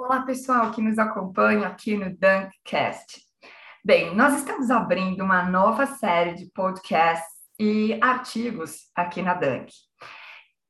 Olá, 0.00 0.22
pessoal 0.22 0.70
que 0.70 0.80
nos 0.80 0.96
acompanha 0.96 1.66
aqui 1.66 1.96
no 1.96 2.04
Dunkcast. 2.04 3.20
Bem, 3.84 4.14
nós 4.14 4.38
estamos 4.38 4.70
abrindo 4.70 5.24
uma 5.24 5.42
nova 5.42 5.86
série 5.86 6.34
de 6.34 6.46
podcasts 6.52 7.34
e 7.58 7.98
artigos 8.00 8.92
aqui 8.94 9.20
na 9.20 9.34
Dunk, 9.34 9.72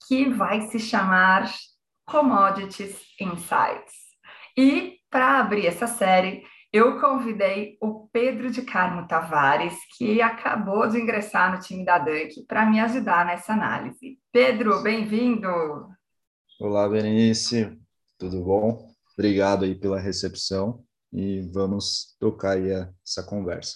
que 0.07 0.31
vai 0.31 0.63
se 0.63 0.79
chamar 0.79 1.47
Commodities 2.07 2.99
Insights. 3.21 3.93
E 4.57 4.97
para 5.11 5.41
abrir 5.41 5.67
essa 5.67 5.87
série, 5.87 6.43
eu 6.73 6.99
convidei 6.99 7.77
o 7.83 8.09
Pedro 8.11 8.51
de 8.51 8.63
Carmo 8.63 9.07
Tavares, 9.07 9.77
que 9.99 10.23
acabou 10.23 10.89
de 10.89 10.99
ingressar 10.99 11.53
no 11.53 11.61
time 11.61 11.85
da 11.85 11.99
Dunk, 11.99 12.47
para 12.47 12.65
me 12.65 12.81
ajudar 12.81 13.27
nessa 13.27 13.53
análise. 13.53 14.19
Pedro, 14.33 14.83
bem-vindo! 14.83 15.49
Olá, 16.59 16.89
Berenice, 16.89 17.79
tudo 18.17 18.43
bom? 18.43 18.88
Obrigado 19.19 19.65
aí 19.65 19.75
pela 19.75 19.99
recepção 19.99 20.85
e 21.13 21.41
vamos 21.53 22.17
tocar 22.21 22.53
aí 22.53 22.71
essa 23.05 23.21
conversa. 23.21 23.75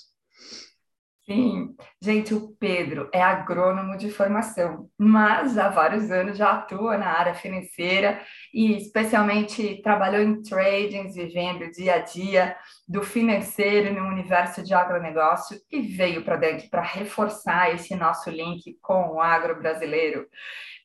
Sim, 1.24 1.74
gente, 2.00 2.32
o 2.32 2.54
Pedro 2.60 3.10
é 3.12 3.20
agrônomo 3.20 3.96
de 3.96 4.08
formação, 4.08 4.88
mas 4.96 5.58
há 5.58 5.68
vários 5.68 6.12
anos 6.12 6.38
já 6.38 6.52
atua 6.52 6.96
na 6.96 7.08
área 7.08 7.34
financeira 7.34 8.22
e 8.54 8.76
especialmente 8.76 9.82
trabalhou 9.82 10.22
em 10.22 10.40
tradings, 10.42 11.16
vivendo 11.16 11.62
o 11.62 11.70
dia 11.72 11.94
a 11.94 11.98
dia 11.98 12.56
do 12.88 13.02
financeiro 13.02 13.92
no 13.92 14.08
universo 14.08 14.62
de 14.62 14.74
agronegócio 14.74 15.58
e 15.70 15.80
veio 15.80 16.24
para 16.24 16.36
dentro 16.36 16.70
para 16.70 16.82
reforçar 16.82 17.74
esse 17.74 17.96
nosso 17.96 18.30
link 18.30 18.78
com 18.80 19.14
o 19.14 19.20
agro 19.20 19.58
brasileiro. 19.58 20.28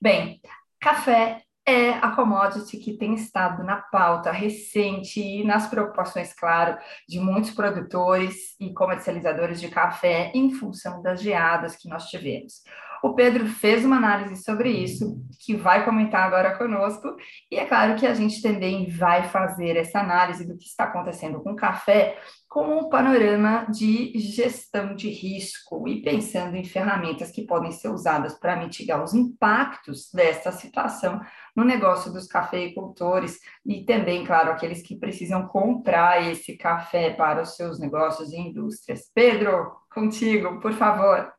Bem, 0.02 0.42
café 0.80 1.44
é 1.68 1.90
a 1.90 2.12
commodity 2.12 2.78
que 2.78 2.94
tem 2.94 3.14
estado 3.14 3.62
na 3.62 3.76
pauta 3.76 4.32
recente 4.32 5.20
e 5.20 5.44
nas 5.44 5.68
preocupações, 5.68 6.32
claro, 6.32 6.78
de 7.08 7.20
muitos 7.20 7.52
produtores 7.52 8.56
e 8.58 8.74
comercializadores 8.74 9.60
de 9.60 9.68
café 9.68 10.32
em 10.34 10.50
função 10.50 11.02
das 11.02 11.22
geadas 11.22 11.76
que 11.76 11.90
nós 11.90 12.06
tivemos. 12.06 12.64
O 13.08 13.14
Pedro 13.14 13.48
fez 13.48 13.86
uma 13.86 13.96
análise 13.96 14.44
sobre 14.44 14.70
isso, 14.70 15.18
que 15.40 15.56
vai 15.56 15.86
comentar 15.86 16.24
agora 16.24 16.58
conosco, 16.58 17.16
e 17.50 17.56
é 17.56 17.66
claro 17.66 17.96
que 17.96 18.06
a 18.06 18.14
gente 18.14 18.42
também 18.42 18.90
vai 18.90 19.30
fazer 19.30 19.78
essa 19.78 20.02
análise 20.02 20.46
do 20.46 20.58
que 20.58 20.66
está 20.66 20.84
acontecendo 20.84 21.40
com 21.42 21.54
o 21.54 21.56
café 21.56 22.20
com 22.50 22.80
um 22.80 22.90
panorama 22.90 23.66
de 23.72 24.12
gestão 24.20 24.94
de 24.94 25.10
risco 25.10 25.88
e 25.88 26.02
pensando 26.02 26.58
em 26.58 26.66
ferramentas 26.66 27.32
que 27.32 27.46
podem 27.46 27.72
ser 27.72 27.88
usadas 27.88 28.38
para 28.38 28.58
mitigar 28.58 29.02
os 29.02 29.14
impactos 29.14 30.12
dessa 30.14 30.52
situação 30.52 31.22
no 31.56 31.64
negócio 31.64 32.12
dos 32.12 32.28
cafeicultores 32.28 33.40
e 33.66 33.86
também, 33.86 34.26
claro, 34.26 34.52
aqueles 34.52 34.82
que 34.82 34.98
precisam 34.98 35.48
comprar 35.48 36.30
esse 36.30 36.58
café 36.58 37.12
para 37.12 37.42
os 37.42 37.56
seus 37.56 37.80
negócios 37.80 38.34
e 38.34 38.38
indústrias. 38.38 39.10
Pedro, 39.16 39.72
contigo, 39.90 40.60
por 40.60 40.74
favor. 40.74 41.32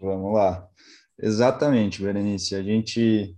Vamos 0.00 0.34
lá. 0.34 0.68
Exatamente, 1.18 2.02
Berenice. 2.02 2.54
A 2.54 2.62
gente 2.62 3.36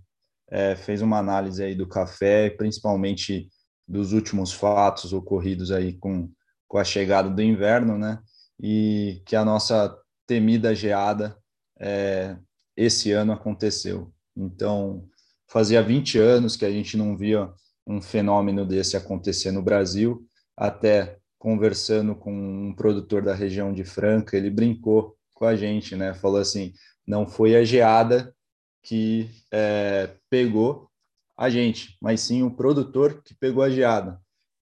é, 0.49 0.75
fez 0.75 1.01
uma 1.01 1.17
análise 1.17 1.63
aí 1.63 1.75
do 1.75 1.87
café, 1.87 2.49
principalmente 2.49 3.49
dos 3.87 4.13
últimos 4.13 4.51
fatos 4.51 5.13
ocorridos 5.13 5.71
aí 5.71 5.93
com, 5.93 6.29
com 6.67 6.77
a 6.77 6.83
chegada 6.83 7.29
do 7.29 7.41
inverno, 7.41 7.97
né? 7.97 8.19
E 8.61 9.21
que 9.25 9.35
a 9.35 9.45
nossa 9.45 9.95
temida 10.25 10.75
geada 10.75 11.37
é, 11.79 12.37
esse 12.75 13.11
ano 13.11 13.31
aconteceu. 13.31 14.11
Então, 14.35 15.07
fazia 15.47 15.81
20 15.81 16.17
anos 16.19 16.55
que 16.55 16.65
a 16.65 16.71
gente 16.71 16.97
não 16.97 17.15
via 17.15 17.49
um 17.85 18.01
fenômeno 18.01 18.65
desse 18.65 18.97
acontecer 18.97 19.51
no 19.51 19.61
Brasil, 19.61 20.27
até 20.55 21.17
conversando 21.39 22.15
com 22.15 22.33
um 22.33 22.75
produtor 22.75 23.21
da 23.21 23.33
região 23.33 23.71
de 23.71 23.83
Franca, 23.83 24.35
ele 24.35 24.49
brincou 24.49 25.15
com 25.33 25.45
a 25.45 25.55
gente, 25.55 25.95
né? 25.95 26.13
Falou 26.13 26.41
assim: 26.41 26.73
não 27.07 27.25
foi 27.25 27.55
a 27.55 27.63
geada 27.63 28.35
que 28.83 29.29
é, 29.51 30.15
pegou 30.29 30.89
a 31.37 31.49
gente, 31.49 31.97
mas 32.01 32.21
sim 32.21 32.43
o 32.43 32.51
produtor 32.51 33.21
que 33.23 33.33
pegou 33.33 33.63
a 33.63 33.69
geada. 33.69 34.19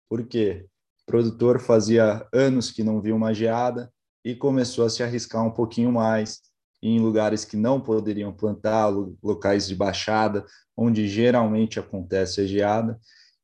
Por 0.09 0.25
quê? 0.27 0.67
O 1.03 1.05
produtor 1.05 1.59
fazia 1.59 2.27
anos 2.33 2.71
que 2.71 2.83
não 2.83 3.01
via 3.01 3.15
uma 3.15 3.33
geada 3.33 3.91
e 4.23 4.35
começou 4.35 4.85
a 4.85 4.89
se 4.89 5.01
arriscar 5.01 5.45
um 5.45 5.51
pouquinho 5.51 5.91
mais 5.91 6.41
em 6.81 6.99
lugares 6.99 7.45
que 7.45 7.57
não 7.57 7.81
poderiam 7.81 8.31
plantar, 8.31 8.89
locais 9.23 9.67
de 9.67 9.75
baixada, 9.75 10.45
onde 10.77 11.07
geralmente 11.07 11.79
acontece 11.79 12.41
a 12.41 12.45
geada. 12.45 12.99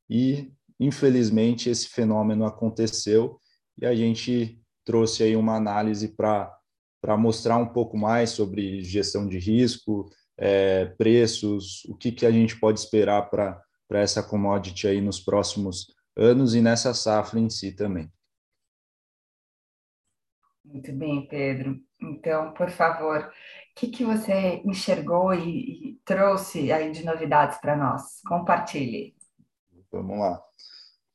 E, 0.08 0.52
infelizmente, 0.78 1.68
esse 1.68 1.88
fenômeno 1.88 2.44
aconteceu 2.44 3.40
e 3.80 3.86
a 3.86 3.94
gente 3.94 4.60
trouxe 4.84 5.22
aí 5.22 5.34
uma 5.34 5.56
análise 5.56 6.08
para 6.08 6.56
para 7.02 7.16
mostrar 7.16 7.56
um 7.56 7.66
pouco 7.66 7.98
mais 7.98 8.30
sobre 8.30 8.82
gestão 8.84 9.28
de 9.28 9.36
risco, 9.36 10.08
é, 10.38 10.86
preços, 10.86 11.84
o 11.86 11.96
que, 11.96 12.12
que 12.12 12.24
a 12.24 12.30
gente 12.30 12.58
pode 12.58 12.78
esperar 12.78 13.28
para 13.28 13.60
essa 13.90 14.22
commodity 14.22 14.86
aí 14.86 15.00
nos 15.00 15.20
próximos 15.20 15.92
anos 16.16 16.54
e 16.54 16.62
nessa 16.62 16.94
safra 16.94 17.40
em 17.40 17.50
si 17.50 17.72
também. 17.72 18.08
Muito 20.64 20.92
bem, 20.92 21.26
Pedro. 21.26 21.78
Então, 22.00 22.54
por 22.54 22.70
favor, 22.70 23.20
o 23.20 23.30
que, 23.74 23.88
que 23.88 24.04
você 24.04 24.62
enxergou 24.64 25.34
e, 25.34 25.90
e 25.90 26.00
trouxe 26.04 26.70
aí 26.70 26.92
de 26.92 27.04
novidades 27.04 27.58
para 27.58 27.76
nós? 27.76 28.20
Compartilhe. 28.26 29.14
Vamos 29.90 30.18
lá. 30.18 30.42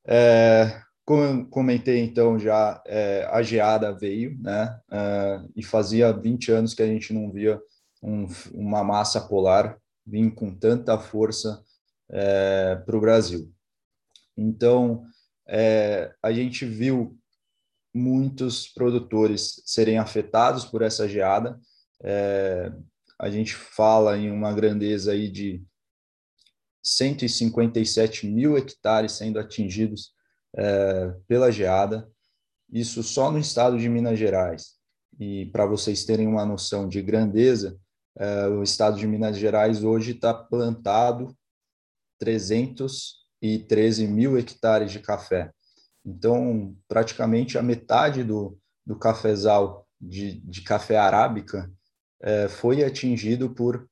É, 0.06 0.82
como 1.08 1.24
eu 1.24 1.46
comentei, 1.46 2.02
então, 2.02 2.38
já 2.38 2.84
é, 2.86 3.26
a 3.32 3.42
geada 3.42 3.94
veio, 3.94 4.38
né? 4.42 4.78
É, 4.92 5.42
e 5.56 5.64
fazia 5.64 6.12
20 6.12 6.52
anos 6.52 6.74
que 6.74 6.84
a 6.84 6.86
gente 6.86 7.14
não 7.14 7.32
via 7.32 7.58
um, 8.04 8.28
uma 8.54 8.84
massa 8.84 9.22
polar 9.22 9.80
vir 10.06 10.30
com 10.36 10.54
tanta 10.54 11.00
força 11.00 11.64
é, 12.10 12.76
para 12.86 12.98
o 12.98 13.00
Brasil. 13.00 13.50
Então, 14.36 15.06
é, 15.48 16.14
a 16.22 16.34
gente 16.34 16.66
viu 16.66 17.18
muitos 17.94 18.68
produtores 18.68 19.62
serem 19.66 19.98
afetados 19.98 20.66
por 20.66 20.82
essa 20.82 21.08
geada. 21.08 21.58
É, 22.04 22.70
a 23.18 23.30
gente 23.30 23.56
fala 23.56 24.18
em 24.18 24.30
uma 24.30 24.52
grandeza 24.52 25.14
aí 25.14 25.30
de 25.30 25.64
157 26.84 28.28
mil 28.28 28.58
hectares 28.58 29.14
sendo 29.14 29.40
atingidos 29.40 30.17
é, 30.58 31.14
pela 31.28 31.52
geada, 31.52 32.10
isso 32.72 33.04
só 33.04 33.32
no 33.32 33.40
estado 33.40 33.78
de 33.78 33.88
Minas 33.88 34.18
Gerais. 34.18 34.78
E 35.20 35.46
para 35.48 35.66
vocês 35.66 36.04
terem 36.04 36.28
uma 36.28 36.46
noção 36.46 36.88
de 36.88 37.02
grandeza, 37.02 37.80
é, 38.18 38.48
o 38.48 38.64
estado 38.64 38.98
de 38.98 39.08
Minas 39.08 39.38
Gerais 39.38 39.84
hoje 39.84 40.12
está 40.12 40.34
plantado 40.34 41.36
313 42.20 44.08
mil 44.08 44.38
hectares 44.38 44.92
de 44.92 45.00
café. 45.00 45.52
Então, 46.06 46.76
praticamente 46.88 47.58
a 47.58 47.64
metade 47.64 48.24
do, 48.24 48.58
do 48.86 48.98
cafezal 48.98 49.88
de, 50.00 50.40
de 50.42 50.62
café 50.62 50.98
arábica 50.98 51.72
é, 52.22 52.48
foi 52.48 52.84
atingido 52.84 53.54
por 53.54 53.88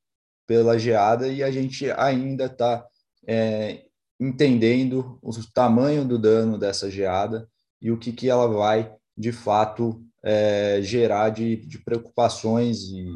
pela 0.47 0.77
geada 0.77 1.27
e 1.27 1.43
a 1.43 1.49
gente 1.49 1.89
ainda 1.91 2.45
está 2.45 2.85
é, 3.27 3.85
entendendo 4.19 5.19
o 5.21 5.31
tamanho 5.53 6.05
do 6.05 6.17
dano 6.17 6.57
dessa 6.57 6.89
geada 6.89 7.49
e 7.81 7.91
o 7.91 7.97
que, 7.97 8.11
que 8.11 8.29
ela 8.29 8.47
vai, 8.47 8.93
de 9.17 9.31
fato, 9.31 10.03
é, 10.23 10.79
gerar 10.81 11.29
de, 11.29 11.57
de 11.57 11.79
preocupações 11.79 12.83
e, 12.83 13.15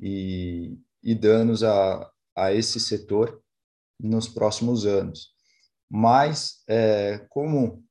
e, 0.00 0.78
e 1.02 1.14
danos 1.14 1.62
a, 1.62 2.10
a 2.36 2.52
esse 2.52 2.80
setor 2.80 3.40
nos 4.00 4.28
próximos 4.28 4.86
anos. 4.86 5.32
Mas, 5.90 6.62
é, 6.68 7.24
como 7.28 7.84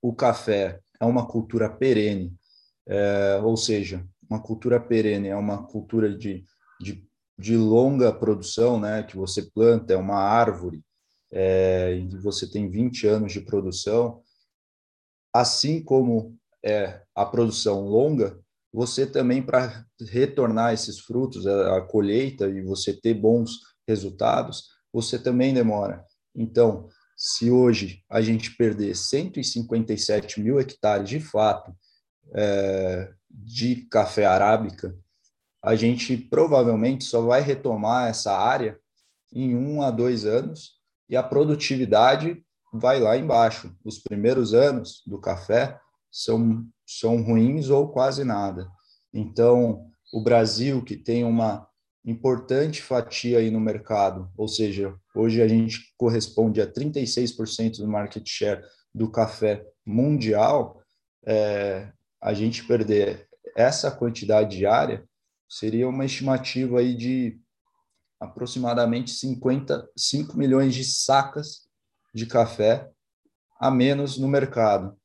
o 0.00 0.14
café 0.14 0.80
é 1.00 1.04
uma 1.04 1.26
cultura 1.26 1.68
perene, 1.70 2.34
é, 2.86 3.40
ou 3.42 3.56
seja, 3.56 4.06
uma 4.28 4.40
cultura 4.40 4.80
perene 4.80 5.28
é 5.28 5.36
uma 5.36 5.64
cultura 5.66 6.16
de, 6.16 6.44
de, 6.80 7.06
de 7.38 7.56
longa 7.56 8.12
produção, 8.12 8.80
né, 8.80 9.02
que 9.02 9.16
você 9.16 9.42
planta, 9.42 9.92
é 9.92 9.96
uma 9.96 10.18
árvore, 10.18 10.82
é, 11.32 11.98
você 12.22 12.46
tem 12.46 12.68
20 12.68 13.06
anos 13.06 13.32
de 13.32 13.40
produção, 13.40 14.22
assim 15.34 15.82
como 15.82 16.36
é 16.64 17.02
a 17.14 17.24
produção 17.24 17.86
longa, 17.86 18.38
você 18.72 19.06
também, 19.06 19.42
para 19.42 19.84
retornar 20.10 20.72
esses 20.72 20.98
frutos, 20.98 21.46
a, 21.46 21.78
a 21.78 21.80
colheita 21.82 22.48
e 22.48 22.62
você 22.62 22.92
ter 22.92 23.14
bons 23.14 23.58
resultados, 23.86 24.68
você 24.92 25.18
também 25.18 25.52
demora. 25.52 26.04
Então, 26.34 26.88
se 27.16 27.50
hoje 27.50 28.02
a 28.10 28.20
gente 28.20 28.56
perder 28.56 28.96
157 28.96 30.40
mil 30.40 30.58
hectares 30.58 31.08
de 31.08 31.20
fato 31.20 31.74
é, 32.34 33.12
de 33.30 33.86
café 33.90 34.24
arábica, 34.24 34.96
a 35.62 35.74
gente 35.74 36.16
provavelmente 36.16 37.04
só 37.04 37.20
vai 37.22 37.40
retomar 37.40 38.08
essa 38.08 38.36
área 38.36 38.78
em 39.32 39.54
um 39.54 39.82
a 39.82 39.90
dois 39.90 40.24
anos 40.26 40.81
e 41.12 41.16
a 41.16 41.22
produtividade 41.22 42.42
vai 42.72 42.98
lá 42.98 43.18
embaixo. 43.18 43.76
Os 43.84 43.98
primeiros 43.98 44.54
anos 44.54 45.02
do 45.06 45.20
café 45.20 45.78
são, 46.10 46.66
são 46.86 47.22
ruins 47.22 47.68
ou 47.68 47.92
quase 47.92 48.24
nada. 48.24 48.66
Então, 49.12 49.90
o 50.10 50.22
Brasil, 50.22 50.82
que 50.82 50.96
tem 50.96 51.22
uma 51.22 51.68
importante 52.02 52.80
fatia 52.80 53.40
aí 53.40 53.50
no 53.50 53.60
mercado, 53.60 54.30
ou 54.34 54.48
seja, 54.48 54.94
hoje 55.14 55.42
a 55.42 55.46
gente 55.46 55.92
corresponde 55.98 56.62
a 56.62 56.66
36% 56.66 57.76
do 57.76 57.86
market 57.86 58.26
share 58.26 58.64
do 58.94 59.10
café 59.10 59.66
mundial, 59.84 60.82
é, 61.26 61.92
a 62.22 62.32
gente 62.32 62.64
perder 62.64 63.28
essa 63.54 63.90
quantidade 63.90 64.56
diária 64.56 65.04
seria 65.46 65.86
uma 65.86 66.06
estimativa 66.06 66.78
aí 66.78 66.94
de 66.94 67.38
aproximadamente 68.22 69.10
55 69.10 70.36
milhões 70.36 70.74
de 70.74 70.84
sacas 70.84 71.66
de 72.14 72.24
café 72.24 72.88
a 73.58 73.70
menos 73.70 74.16
no 74.18 74.28
mercado, 74.28 74.96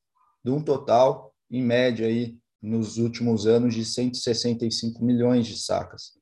de 0.43 0.51
um 0.51 0.61
total, 0.61 1.33
em 1.49 1.63
média, 1.63 2.07
aí, 2.07 2.37
nos 2.61 2.97
últimos 2.97 3.45
anos, 3.45 3.73
de 3.73 3.85
165 3.85 5.03
milhões 5.03 5.45
de 5.47 5.57
sacas. 5.57 6.13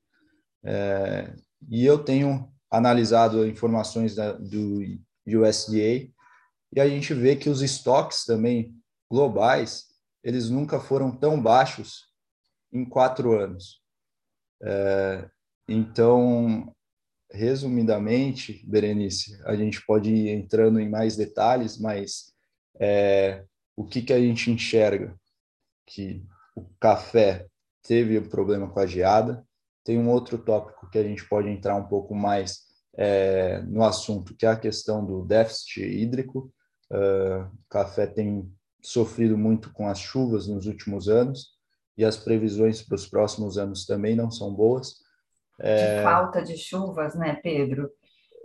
É, 0.64 1.34
e 1.68 1.84
eu 1.84 2.02
tenho 2.02 2.50
analisado 2.70 3.46
informações 3.46 4.14
da, 4.14 4.32
do 4.32 4.80
USDA 5.26 6.10
e 6.72 6.80
a 6.80 6.88
gente 6.88 7.14
vê 7.14 7.36
que 7.36 7.48
os 7.48 7.62
estoques 7.62 8.24
também 8.24 8.74
globais, 9.10 9.86
eles 10.22 10.50
nunca 10.50 10.80
foram 10.80 11.10
tão 11.10 11.40
baixos 11.40 12.04
em 12.72 12.84
quatro 12.84 13.38
anos. 13.38 13.80
É, 14.62 15.30
então, 15.68 16.74
resumidamente, 17.30 18.64
Berenice, 18.66 19.40
a 19.44 19.54
gente 19.54 19.84
pode 19.84 20.10
ir 20.10 20.28
entrando 20.30 20.80
em 20.80 20.88
mais 20.88 21.16
detalhes, 21.16 21.78
mas 21.78 22.32
é, 22.78 23.44
o 23.76 23.84
que, 23.84 24.02
que 24.02 24.12
a 24.12 24.20
gente 24.20 24.50
enxerga? 24.50 25.14
Que 25.86 26.24
o 26.54 26.64
café 26.80 27.46
teve 27.82 28.18
um 28.18 28.28
problema 28.28 28.68
com 28.68 28.80
a 28.80 28.86
geada. 28.86 29.46
Tem 29.84 29.98
um 29.98 30.10
outro 30.10 30.38
tópico 30.38 30.90
que 30.90 30.98
a 30.98 31.02
gente 31.02 31.26
pode 31.28 31.48
entrar 31.48 31.76
um 31.76 31.86
pouco 31.86 32.14
mais 32.14 32.66
é, 32.96 33.60
no 33.62 33.82
assunto, 33.82 34.34
que 34.34 34.46
é 34.46 34.48
a 34.48 34.58
questão 34.58 35.04
do 35.04 35.24
déficit 35.24 35.82
hídrico. 35.82 36.52
Uh, 36.90 37.44
o 37.44 37.68
café 37.68 38.06
tem 38.06 38.50
sofrido 38.80 39.36
muito 39.36 39.72
com 39.72 39.88
as 39.88 39.98
chuvas 39.98 40.46
nos 40.46 40.66
últimos 40.66 41.08
anos 41.08 41.56
e 41.96 42.04
as 42.04 42.16
previsões 42.16 42.82
para 42.82 42.94
os 42.94 43.06
próximos 43.06 43.58
anos 43.58 43.84
também 43.84 44.14
não 44.14 44.30
são 44.30 44.52
boas. 44.54 45.05
É... 45.58 45.98
De 45.98 46.02
falta 46.02 46.42
de 46.42 46.56
chuvas, 46.56 47.14
né, 47.14 47.38
Pedro? 47.42 47.90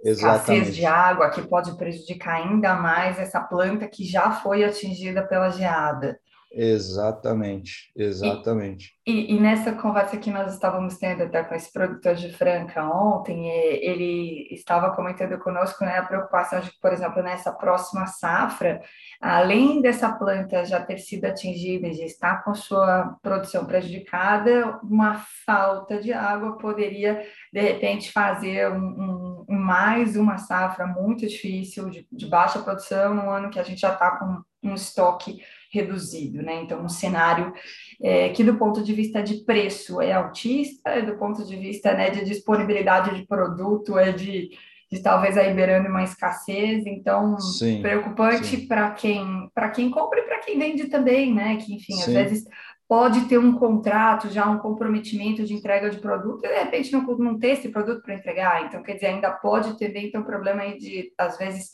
Exatamente. 0.04 0.42
Escassez 0.42 0.76
de 0.76 0.86
água 0.86 1.30
que 1.30 1.42
pode 1.44 1.78
prejudicar 1.78 2.36
ainda 2.36 2.74
mais 2.76 3.20
essa 3.20 3.40
planta 3.40 3.88
que 3.88 4.04
já 4.04 4.32
foi 4.32 4.64
atingida 4.64 5.26
pela 5.26 5.50
geada. 5.50 6.20
Exatamente, 6.54 7.94
exatamente. 7.96 8.94
E, 9.08 9.12
e, 9.12 9.36
e, 9.36 9.40
nessa 9.40 9.72
conversa 9.72 10.18
que 10.18 10.30
nós 10.30 10.54
estávamos 10.54 10.98
tendo 10.98 11.24
até 11.24 11.42
com 11.46 11.56
esse 11.56 11.72
produtor 11.72 12.14
de 12.16 12.34
Franca 12.34 12.84
ontem, 12.84 13.48
ele 13.48 14.50
estava 14.52 14.94
comentando 14.94 15.40
conosco 15.40 15.86
né, 15.86 15.98
a 15.98 16.04
preocupação 16.04 16.60
de 16.60 16.70
que, 16.70 16.80
por 16.82 16.92
exemplo, 16.92 17.24
nessa 17.24 17.54
próxima 17.54 18.06
safra, 18.06 18.82
além 19.22 19.82
dessa 19.82 20.12
planta 20.12 20.66
já 20.66 20.82
ter 20.84 20.98
sido 20.98 21.24
atingida 21.24 21.88
e 21.88 21.94
já 21.94 22.04
estar 22.04 22.44
com 22.44 22.54
sua 22.54 23.16
produção 23.22 23.66
prejudicada, 23.66 24.78
uma 24.84 25.24
falta 25.46 26.02
de 26.02 26.12
água 26.12 26.58
poderia, 26.58 27.26
de 27.54 27.62
repente, 27.62 28.12
fazer 28.12 28.70
um, 28.70 29.46
um, 29.48 29.56
mais 29.56 30.18
uma 30.18 30.38
safra 30.38 30.86
muito 30.86 31.26
difícil, 31.26 31.90
de, 31.90 32.06
de 32.12 32.28
baixa 32.28 32.60
produção, 32.60 33.16
no 33.16 33.30
ano 33.30 33.50
que 33.50 33.60
a 33.60 33.64
gente 33.64 33.80
já 33.80 33.94
está 33.94 34.18
com 34.18 34.42
um 34.64 34.76
estoque 34.76 35.42
reduzido, 35.72 36.42
né? 36.42 36.62
Então, 36.62 36.84
um 36.84 36.90
cenário 36.90 37.54
é, 38.02 38.30
que, 38.30 38.44
do 38.44 38.56
ponto 38.56 38.84
de 38.84 38.94
vista 38.94 39.24
de 39.24 39.44
preço, 39.46 40.02
é 40.02 40.12
altista, 40.12 41.02
do 41.02 41.18
ponto 41.18 41.46
de 41.46 41.56
vista 41.56 41.94
né, 41.94 42.10
de 42.10 42.26
disponibilidade 42.26 43.16
de 43.16 43.26
produto, 43.26 43.98
é 43.98 44.12
de, 44.12 44.50
de 44.92 45.02
talvez 45.02 45.38
aí 45.38 45.54
beirando 45.54 45.88
uma 45.88 46.04
escassez. 46.04 46.86
Então, 46.86 47.40
sim, 47.40 47.82
preocupante 47.82 48.58
para 48.68 48.92
quem 48.92 49.50
para 49.56 49.70
quem 49.70 49.90
compra 49.90 50.20
e 50.20 50.24
para 50.24 50.40
quem 50.40 50.60
vende 50.60 50.88
também, 50.88 51.34
né? 51.34 51.56
Que, 51.56 51.74
enfim, 51.74 51.94
sim. 51.94 52.02
às 52.02 52.08
vezes 52.08 52.44
pode 52.92 53.22
ter 53.30 53.38
um 53.38 53.54
contrato, 53.54 54.30
já 54.30 54.46
um 54.50 54.58
comprometimento 54.58 55.46
de 55.46 55.54
entrega 55.54 55.90
de 55.90 55.98
produto, 56.02 56.44
e 56.44 56.50
de 56.50 56.54
repente 56.56 56.92
não, 56.92 57.02
não 57.18 57.40
ter 57.40 57.52
esse 57.52 57.70
produto 57.70 58.02
para 58.02 58.16
entregar. 58.16 58.66
Então, 58.66 58.84
quer 58.84 58.96
dizer, 58.96 59.06
ainda 59.06 59.32
pode 59.32 59.78
ter 59.78 59.96
então 59.96 60.20
um 60.20 60.26
problema 60.26 60.64
aí 60.64 60.78
de, 60.78 61.14
às 61.18 61.38
vezes, 61.38 61.72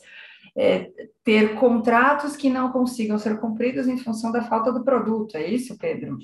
é, 0.56 0.90
ter 1.24 1.54
contratos 1.54 2.36
que 2.36 2.50
não 2.50 2.72
consigam 2.72 3.18
ser 3.18 3.38
cumpridos 3.40 3.86
em 3.86 3.98
função 3.98 4.32
da 4.32 4.42
falta 4.42 4.72
do 4.72 4.84
produto. 4.84 5.36
É 5.36 5.46
isso, 5.46 5.76
Pedro? 5.78 6.18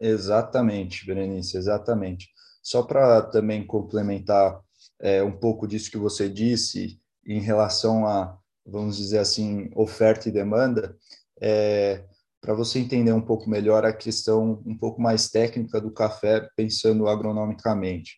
Exatamente, 0.00 1.06
Berenice, 1.06 1.56
exatamente. 1.56 2.28
Só 2.62 2.82
para 2.82 3.22
também 3.22 3.66
complementar 3.66 4.58
é, 5.00 5.22
um 5.22 5.32
pouco 5.32 5.66
disso 5.66 5.90
que 5.90 5.98
você 5.98 6.28
disse 6.28 6.98
em 7.26 7.40
relação 7.40 8.06
a, 8.06 8.36
vamos 8.66 8.96
dizer 8.96 9.18
assim, 9.18 9.70
oferta 9.74 10.28
e 10.28 10.32
demanda, 10.32 10.96
é, 11.40 12.04
para 12.40 12.54
você 12.54 12.78
entender 12.78 13.12
um 13.12 13.20
pouco 13.20 13.48
melhor 13.48 13.84
a 13.84 13.92
questão 13.92 14.62
um 14.66 14.76
pouco 14.76 15.00
mais 15.00 15.30
técnica 15.30 15.80
do 15.80 15.90
café, 15.90 16.46
pensando 16.56 17.08
agronomicamente. 17.08 18.16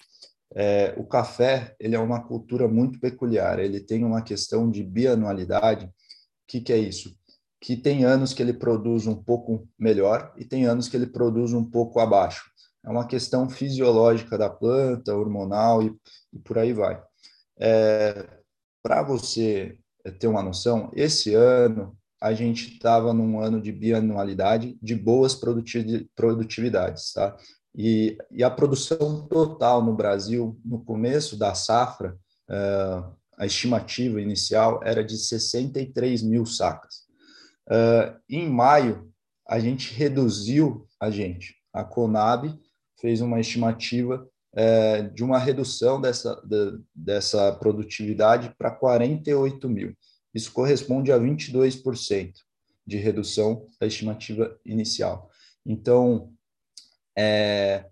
É, 0.59 0.95
o 0.97 1.05
café 1.05 1.77
ele 1.79 1.95
é 1.95 1.99
uma 1.99 2.27
cultura 2.27 2.67
muito 2.67 2.99
peculiar. 2.99 3.59
Ele 3.59 3.79
tem 3.79 4.03
uma 4.03 4.23
questão 4.23 4.71
de 4.71 4.83
bianualidade. 4.83 5.85
O 5.85 5.91
que, 6.49 6.63
que 6.63 6.73
é 6.73 6.79
isso? 6.79 7.15
Que 7.61 7.77
tem 7.77 8.05
anos 8.05 8.33
que 8.33 8.43
ele 8.43 8.55
produz 8.55 9.07
um 9.07 9.15
pouco 9.15 9.69
melhor 9.79 10.33
e 10.39 10.47
tem 10.47 10.65
anos 10.65 10.89
que 10.89 10.97
ele 10.97 11.07
produz 11.07 11.53
um 11.53 11.65
pouco 11.65 12.01
abaixo. 12.01 12.51
É 12.83 12.89
uma 12.89 13.07
questão 13.07 13.51
fisiológica 13.51 14.39
da 14.39 14.49
planta, 14.49 15.15
hormonal 15.15 15.83
e, 15.83 15.95
e 16.33 16.39
por 16.39 16.57
aí 16.57 16.73
vai. 16.73 17.03
É, 17.59 18.27
Para 18.83 19.03
você 19.03 19.77
ter 20.19 20.27
uma 20.27 20.43
noção, 20.43 20.91
esse 20.95 21.35
ano 21.35 21.95
a 22.21 22.33
gente 22.33 22.73
estava 22.73 23.13
num 23.13 23.41
ano 23.41 23.61
de 23.61 23.71
bianualidade 23.73 24.79
de 24.81 24.95
boas 24.95 25.35
produtividades, 25.35 27.13
tá? 27.13 27.37
E, 27.77 28.17
e 28.31 28.43
a 28.43 28.51
produção 28.51 29.27
total 29.27 29.85
no 29.85 29.95
Brasil, 29.95 30.59
no 30.65 30.83
começo 30.83 31.37
da 31.37 31.55
safra, 31.55 32.17
uh, 32.49 33.15
a 33.37 33.45
estimativa 33.45 34.21
inicial 34.21 34.81
era 34.83 35.05
de 35.05 35.19
63 35.19 36.23
mil 36.23 36.47
sacas. 36.47 37.05
Uh, 37.69 38.19
em 38.31 38.49
maio, 38.49 39.13
a 39.47 39.59
gente 39.61 39.93
reduziu, 39.93 40.89
a 40.99 41.11
gente, 41.11 41.55
a 41.71 41.85
Conab 41.85 42.59
fez 42.99 43.21
uma 43.21 43.39
estimativa 43.39 44.27
uh, 44.55 45.15
de 45.15 45.23
uma 45.23 45.39
redução 45.39 46.01
dessa, 46.01 46.35
de, 46.47 46.81
dessa 46.95 47.53
produtividade 47.53 48.55
para 48.57 48.71
48 48.71 49.69
mil. 49.69 49.95
Isso 50.35 50.51
corresponde 50.51 51.13
a 51.13 51.19
22% 51.19 52.33
de 52.87 52.97
redução 52.97 53.67
da 53.79 53.87
estimativa 53.87 54.57
inicial. 54.65 55.31
Então, 55.65 56.33
é, 57.17 57.87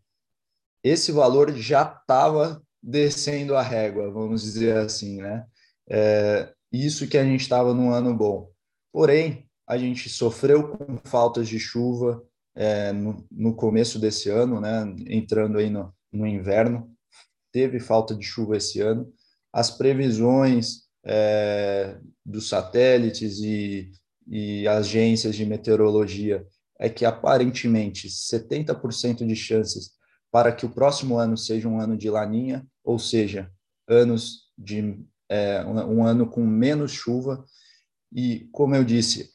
esse 0.82 1.10
valor 1.10 1.52
já 1.56 1.82
estava 1.82 2.62
descendo 2.82 3.56
a 3.56 3.62
régua, 3.62 4.10
vamos 4.10 4.42
dizer 4.42 4.76
assim, 4.76 5.16
né? 5.22 5.46
É, 5.88 6.52
isso 6.70 7.08
que 7.08 7.16
a 7.16 7.24
gente 7.24 7.40
estava 7.40 7.72
num 7.72 7.90
ano 7.90 8.14
bom. 8.14 8.50
Porém, 8.92 9.48
a 9.66 9.78
gente 9.78 10.08
sofreu 10.10 10.76
com 10.76 10.98
faltas 11.04 11.48
de 11.48 11.58
chuva 11.58 12.22
é, 12.54 12.92
no, 12.92 13.26
no, 13.30 13.54
começo 13.54 13.98
desse 13.98 14.28
ano, 14.28 14.60
né? 14.60 14.84
Entrando 15.06 15.58
aí 15.58 15.70
no, 15.70 15.94
no 16.12 16.26
inverno, 16.26 16.94
teve 17.50 17.80
falta 17.80 18.14
de 18.14 18.24
chuva 18.24 18.56
esse 18.56 18.80
ano. 18.80 19.10
As 19.52 19.70
previsões 19.70 20.82
é, 21.04 21.98
dos 22.24 22.48
satélites 22.48 23.38
e, 23.38 23.90
e 24.26 24.68
agências 24.68 25.34
de 25.34 25.46
meteorologia 25.46 26.46
é 26.84 26.90
que 26.90 27.06
aparentemente 27.06 28.08
70% 28.08 29.26
de 29.26 29.34
chances 29.34 29.92
para 30.30 30.52
que 30.52 30.66
o 30.66 30.70
próximo 30.70 31.16
ano 31.16 31.34
seja 31.34 31.66
um 31.66 31.80
ano 31.80 31.96
de 31.96 32.10
laninha, 32.10 32.66
ou 32.84 32.98
seja, 32.98 33.50
anos 33.88 34.50
de 34.58 35.02
é, 35.26 35.64
um 35.64 36.04
ano 36.04 36.28
com 36.28 36.44
menos 36.44 36.92
chuva. 36.92 37.42
E 38.12 38.50
como 38.52 38.76
eu 38.76 38.84
disse, 38.84 39.30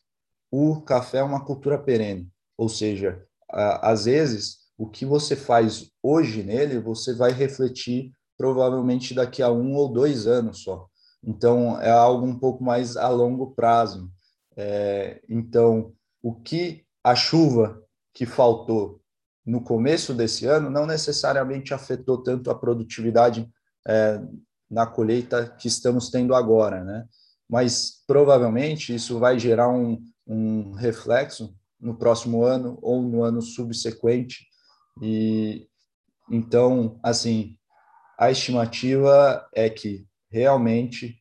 o 0.51 0.79
café 0.81 1.17
é 1.17 1.23
uma 1.23 1.43
cultura 1.43 1.79
perene, 1.79 2.29
ou 2.55 2.69
seja, 2.69 3.25
às 3.49 4.05
vezes 4.05 4.59
o 4.77 4.87
que 4.87 5.03
você 5.03 5.35
faz 5.35 5.89
hoje 6.03 6.43
nele 6.43 6.79
você 6.79 7.15
vai 7.15 7.31
refletir 7.31 8.11
provavelmente 8.37 9.15
daqui 9.15 9.41
a 9.41 9.51
um 9.51 9.73
ou 9.73 9.91
dois 9.91 10.27
anos 10.27 10.59
só. 10.59 10.87
Então 11.23 11.81
é 11.81 11.89
algo 11.89 12.27
um 12.27 12.37
pouco 12.37 12.63
mais 12.63 12.95
a 12.95 13.09
longo 13.09 13.55
prazo. 13.55 14.07
É, 14.55 15.19
então 15.27 15.91
o 16.21 16.35
que 16.35 16.85
a 17.09 17.15
chuva 17.15 17.81
que 18.13 18.25
faltou 18.25 19.01
no 19.45 19.61
começo 19.61 20.13
desse 20.13 20.45
ano 20.45 20.69
não 20.69 20.85
necessariamente 20.85 21.73
afetou 21.73 22.21
tanto 22.21 22.51
a 22.51 22.55
produtividade 22.55 23.49
é, 23.87 24.21
na 24.69 24.85
colheita 24.85 25.49
que 25.57 25.67
estamos 25.67 26.09
tendo 26.09 26.35
agora, 26.35 26.83
né? 26.83 27.07
mas 27.49 28.03
provavelmente 28.05 28.93
isso 28.93 29.17
vai 29.17 29.39
gerar 29.39 29.69
um, 29.69 29.99
um 30.27 30.73
reflexo 30.73 31.55
no 31.79 31.97
próximo 31.97 32.43
ano 32.43 32.77
ou 32.81 33.01
no 33.01 33.23
ano 33.23 33.41
subsequente. 33.41 34.45
E 35.01 35.67
então, 36.29 36.99
assim, 37.01 37.57
a 38.19 38.29
estimativa 38.29 39.49
é 39.55 39.67
que 39.67 40.05
realmente 40.29 41.19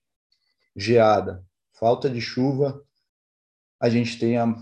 geada, 0.77 1.43
falta 1.73 2.11
de 2.11 2.21
chuva, 2.21 2.83
a 3.81 3.89
gente 3.89 4.19
tenha 4.19 4.55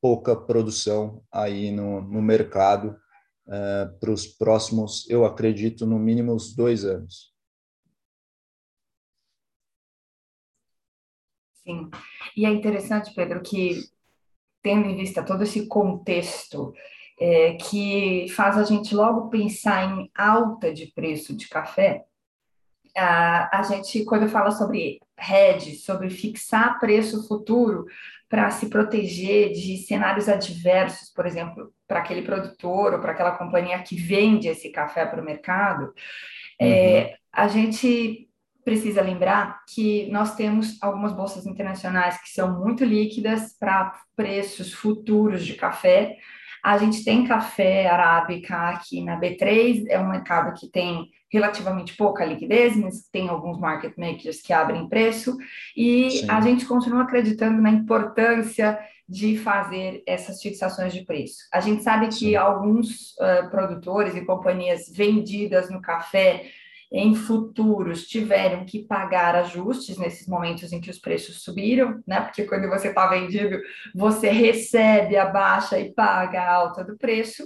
pouca 0.00 0.34
produção 0.34 1.22
aí 1.30 1.70
no, 1.70 2.00
no 2.00 2.22
mercado 2.22 2.96
uh, 3.46 3.98
para 3.98 4.10
os 4.10 4.26
próximos, 4.26 5.08
eu 5.08 5.24
acredito, 5.24 5.86
no 5.86 5.98
mínimo 5.98 6.34
os 6.34 6.54
dois 6.54 6.84
anos. 6.84 7.30
Sim, 11.62 11.90
e 12.36 12.46
é 12.46 12.50
interessante, 12.50 13.14
Pedro, 13.14 13.42
que 13.42 13.80
tendo 14.62 14.88
em 14.88 14.96
vista 14.96 15.22
todo 15.22 15.42
esse 15.42 15.66
contexto 15.66 16.72
é, 17.18 17.54
que 17.54 18.26
faz 18.30 18.56
a 18.56 18.64
gente 18.64 18.94
logo 18.94 19.28
pensar 19.28 19.84
em 19.84 20.10
alta 20.14 20.72
de 20.72 20.86
preço 20.86 21.36
de 21.36 21.48
café, 21.48 22.04
a, 22.96 23.60
a 23.60 23.62
gente, 23.62 24.04
quando 24.04 24.28
fala 24.28 24.50
sobre 24.50 25.00
hedge, 25.20 25.76
sobre 25.76 26.10
fixar 26.10 26.78
preço 26.78 27.26
futuro 27.26 27.86
para 28.28 28.48
se 28.50 28.68
proteger 28.68 29.52
de 29.52 29.78
cenários 29.78 30.28
adversos, 30.28 31.10
por 31.10 31.26
exemplo, 31.26 31.72
para 31.86 31.98
aquele 31.98 32.22
produtor 32.22 32.94
ou 32.94 33.00
para 33.00 33.12
aquela 33.12 33.32
companhia 33.32 33.82
que 33.82 33.96
vende 33.96 34.48
esse 34.48 34.70
café 34.70 35.04
para 35.04 35.20
o 35.20 35.24
mercado, 35.24 35.92
é, 36.58 36.64
uhum. 36.64 36.72
é, 36.72 37.16
a 37.32 37.48
gente 37.48 38.28
precisa 38.64 39.02
lembrar 39.02 39.64
que 39.68 40.08
nós 40.12 40.36
temos 40.36 40.80
algumas 40.80 41.12
bolsas 41.12 41.46
internacionais 41.46 42.20
que 42.22 42.28
são 42.28 42.60
muito 42.60 42.84
líquidas 42.84 43.56
para 43.58 44.00
preços 44.14 44.72
futuros 44.72 45.44
de 45.44 45.54
café. 45.54 46.16
A 46.62 46.78
gente 46.78 47.04
tem 47.04 47.26
café 47.26 47.88
arábica 47.88 48.70
aqui 48.70 49.02
na 49.02 49.18
B3, 49.18 49.86
é 49.88 49.98
um 49.98 50.10
mercado 50.10 50.58
que 50.58 50.68
tem 50.68 51.08
relativamente 51.32 51.96
pouca 51.96 52.24
liquidez, 52.24 52.76
mas 52.76 53.08
tem 53.10 53.28
alguns 53.28 53.58
market 53.58 53.96
makers 53.96 54.42
que 54.42 54.52
abrem 54.52 54.88
preço, 54.88 55.36
e 55.76 56.10
Sim. 56.10 56.30
a 56.30 56.40
gente 56.40 56.66
continua 56.66 57.02
acreditando 57.02 57.62
na 57.62 57.70
importância 57.70 58.78
de 59.08 59.36
fazer 59.38 60.02
essas 60.06 60.40
fixações 60.40 60.92
de 60.92 61.04
preço. 61.04 61.38
A 61.52 61.60
gente 61.60 61.82
sabe 61.82 62.06
que 62.08 62.14
Sim. 62.14 62.36
alguns 62.36 63.12
uh, 63.12 63.50
produtores 63.50 64.14
e 64.14 64.24
companhias 64.24 64.88
vendidas 64.88 65.70
no 65.70 65.80
café 65.80 66.50
em 66.92 67.14
futuros 67.14 68.06
tiveram 68.06 68.64
que 68.64 68.84
pagar 68.84 69.36
ajustes 69.36 69.96
nesses 69.96 70.26
momentos 70.26 70.72
em 70.72 70.80
que 70.80 70.90
os 70.90 70.98
preços 70.98 71.42
subiram, 71.42 72.02
né? 72.06 72.20
Porque 72.20 72.44
quando 72.44 72.68
você 72.68 72.88
está 72.88 73.06
vendido, 73.06 73.60
você 73.94 74.30
recebe 74.30 75.16
a 75.16 75.26
baixa 75.26 75.78
e 75.78 75.94
paga 75.94 76.42
a 76.42 76.52
alta 76.52 76.82
do 76.82 76.98
preço. 76.98 77.44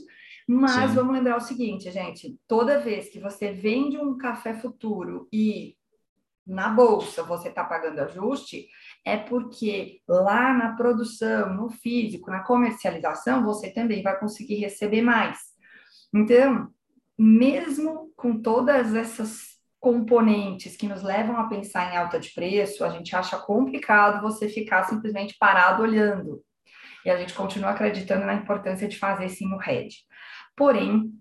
Mas 0.49 0.91
Sim. 0.91 0.97
vamos 0.97 1.15
lembrar 1.15 1.37
o 1.37 1.41
seguinte, 1.41 1.91
gente: 1.91 2.39
toda 2.49 2.81
vez 2.81 3.11
que 3.11 3.21
você 3.21 3.53
vende 3.53 3.99
um 3.99 4.17
café 4.17 4.55
futuro 4.55 5.29
e 5.33 5.77
na 6.47 6.69
bolsa 6.69 7.23
você 7.23 7.49
está 7.49 7.65
pagando 7.65 8.01
ajuste, 8.01 8.67
é 9.05 9.17
porque 9.17 10.01
lá 10.09 10.53
na 10.53 10.77
produção, 10.77 11.55
no 11.55 11.71
físico, 11.71 12.31
na 12.31 12.41
comercialização, 12.41 13.43
você 13.45 13.71
também 13.71 14.03
vai 14.03 14.19
conseguir 14.19 14.57
receber 14.57 15.03
mais. 15.03 15.39
Então, 16.15 16.71
mesmo 17.19 18.13
com 18.17 18.41
todas 18.41 18.95
essas 18.95 19.55
componentes 19.79 20.77
que 20.77 20.89
nos 20.89 21.03
levam 21.03 21.37
a 21.37 21.47
pensar 21.47 21.93
em 21.93 21.97
alta 21.97 22.19
de 22.19 22.33
preço, 22.33 22.85
a 22.85 22.89
gente 22.89 23.15
acha 23.15 23.37
complicado 23.37 24.23
você 24.23 24.49
ficar 24.49 24.85
simplesmente 24.85 25.37
parado 25.39 25.83
olhando. 25.83 26.43
E 27.05 27.11
a 27.11 27.17
gente 27.19 27.35
continua 27.35 27.71
acreditando 27.71 28.25
na 28.25 28.35
importância 28.35 28.89
de 28.89 28.99
fazer 28.99 29.29
sim 29.29 29.53
o 29.53 29.63
hedge. 29.63 29.99
Porém, 30.57 31.13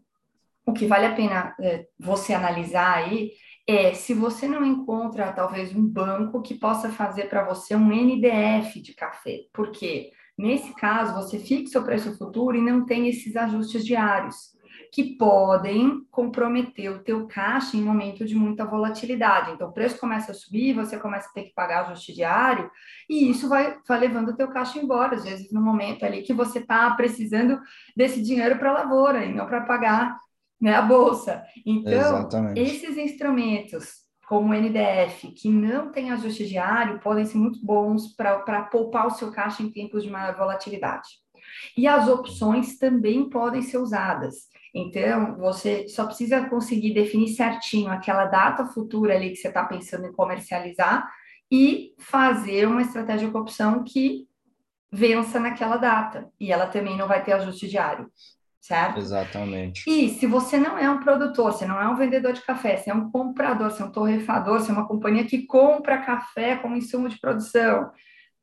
o 0.66 0.72
que 0.72 0.86
vale 0.86 1.06
a 1.06 1.14
pena 1.14 1.54
é, 1.60 1.86
você 2.00 2.34
analisar 2.34 2.96
aí 2.96 3.32
é 3.68 3.94
se 3.94 4.14
você 4.14 4.48
não 4.48 4.66
encontra 4.66 5.34
talvez 5.34 5.76
um 5.76 5.86
banco 5.86 6.42
que 6.42 6.56
possa 6.56 6.90
fazer 6.90 7.30
para 7.30 7.44
você 7.44 7.76
um 7.76 7.92
NDF 7.92 8.82
de 8.82 8.94
café. 8.94 9.40
Porque 9.54 10.12
nesse 10.38 10.74
caso 10.76 11.14
você 11.14 11.38
fixa 11.38 11.80
o 11.80 11.84
preço 11.84 12.18
futuro 12.18 12.58
e 12.58 12.62
não 12.62 12.86
tem 12.86 13.10
esses 13.10 13.36
ajustes 13.36 13.86
diários 13.86 14.54
que 14.94 15.16
podem 15.16 16.06
comprometer 16.12 16.92
o 16.92 17.00
teu 17.00 17.26
caixa 17.26 17.76
em 17.76 17.82
momento 17.82 18.24
de 18.26 18.36
muita 18.36 18.64
volatilidade. 18.64 19.50
Então, 19.50 19.70
o 19.70 19.74
preço 19.74 20.00
começa 20.00 20.32
a 20.32 20.36
subir, 20.36 20.76
você 20.76 21.00
começa 21.00 21.28
a 21.30 21.34
ter 21.34 21.46
que 21.46 21.54
pagar 21.56 21.88
ajuste 21.88 22.14
diário, 22.14 22.70
e 23.10 23.28
isso 23.28 23.50
vai, 23.50 23.76
vai 23.88 24.00
levando 24.00 24.30
o 24.30 24.36
teu 24.36 24.50
caixa 24.50 24.78
embora, 24.78 25.16
às 25.16 25.24
vezes 25.24 25.52
no 25.52 25.60
momento 25.60 26.06
ali 26.06 26.22
que 26.22 26.32
você 26.32 26.60
está 26.60 26.92
precisando 26.92 27.60
desse 27.98 28.22
dinheiro 28.22 28.60
para 28.60 28.70
a 28.70 28.84
lavoura 28.84 29.26
e 29.26 29.34
não 29.34 29.48
para 29.48 29.62
pagar 29.62 30.16
né, 30.62 30.76
a 30.76 30.82
bolsa. 30.84 31.44
Então, 31.66 31.92
Exatamente. 31.92 32.62
esses 32.62 32.96
instrumentos 32.96 34.04
como 34.28 34.52
o 34.52 34.54
NDF, 34.54 35.32
que 35.32 35.50
não 35.50 35.92
tem 35.92 36.12
ajuste 36.12 36.46
diário, 36.46 37.00
podem 37.00 37.26
ser 37.26 37.40
muito 37.40 37.66
bons 37.66 38.16
para 38.16 38.62
poupar 38.62 39.08
o 39.08 39.12
seu 39.12 39.32
caixa 39.32 39.64
em 39.64 39.72
tempos 39.72 40.04
de 40.04 40.10
maior 40.12 40.36
volatilidade. 40.36 41.08
E 41.76 41.88
as 41.88 42.08
opções 42.08 42.78
também 42.78 43.28
podem 43.28 43.64
ser 43.64 43.80
usadas. 43.80 44.54
Então, 44.74 45.36
você 45.38 45.88
só 45.88 46.06
precisa 46.06 46.50
conseguir 46.50 46.94
definir 46.94 47.30
certinho 47.30 47.92
aquela 47.92 48.26
data 48.26 48.66
futura 48.66 49.14
ali 49.16 49.30
que 49.30 49.36
você 49.36 49.50
está 49.50 49.64
pensando 49.64 50.08
em 50.08 50.14
comercializar 50.14 51.08
e 51.52 51.94
fazer 52.00 52.68
uma 52.68 52.82
estratégia 52.82 53.30
de 53.30 53.38
opção 53.38 53.84
que 53.84 54.28
vença 54.92 55.40
naquela 55.40 55.78
data. 55.78 56.28
E 56.40 56.52
ela 56.52 56.66
também 56.66 56.98
não 56.98 57.08
vai 57.08 57.24
ter 57.24 57.34
ajuste 57.34 57.68
diário, 57.68 58.10
certo? 58.60 58.98
Exatamente. 58.98 59.88
E 59.88 60.10
se 60.10 60.26
você 60.26 60.58
não 60.58 60.76
é 60.76 60.90
um 60.90 61.00
produtor, 61.00 61.52
você 61.52 61.68
não 61.68 61.80
é 61.80 61.88
um 61.88 61.96
vendedor 61.96 62.34
de 62.34 62.42
café, 62.42 62.78
você 62.78 62.90
é 62.90 62.94
um 62.96 63.12
comprador, 63.12 63.70
você 63.70 63.84
é 63.84 63.86
um 63.86 63.92
torrefador, 63.92 64.60
você 64.60 64.72
é 64.72 64.74
uma 64.74 64.88
companhia 64.88 65.26
que 65.26 65.46
compra 65.46 66.02
café 66.02 66.56
como 66.56 66.76
insumo 66.76 67.08
de 67.08 67.20
produção, 67.20 67.92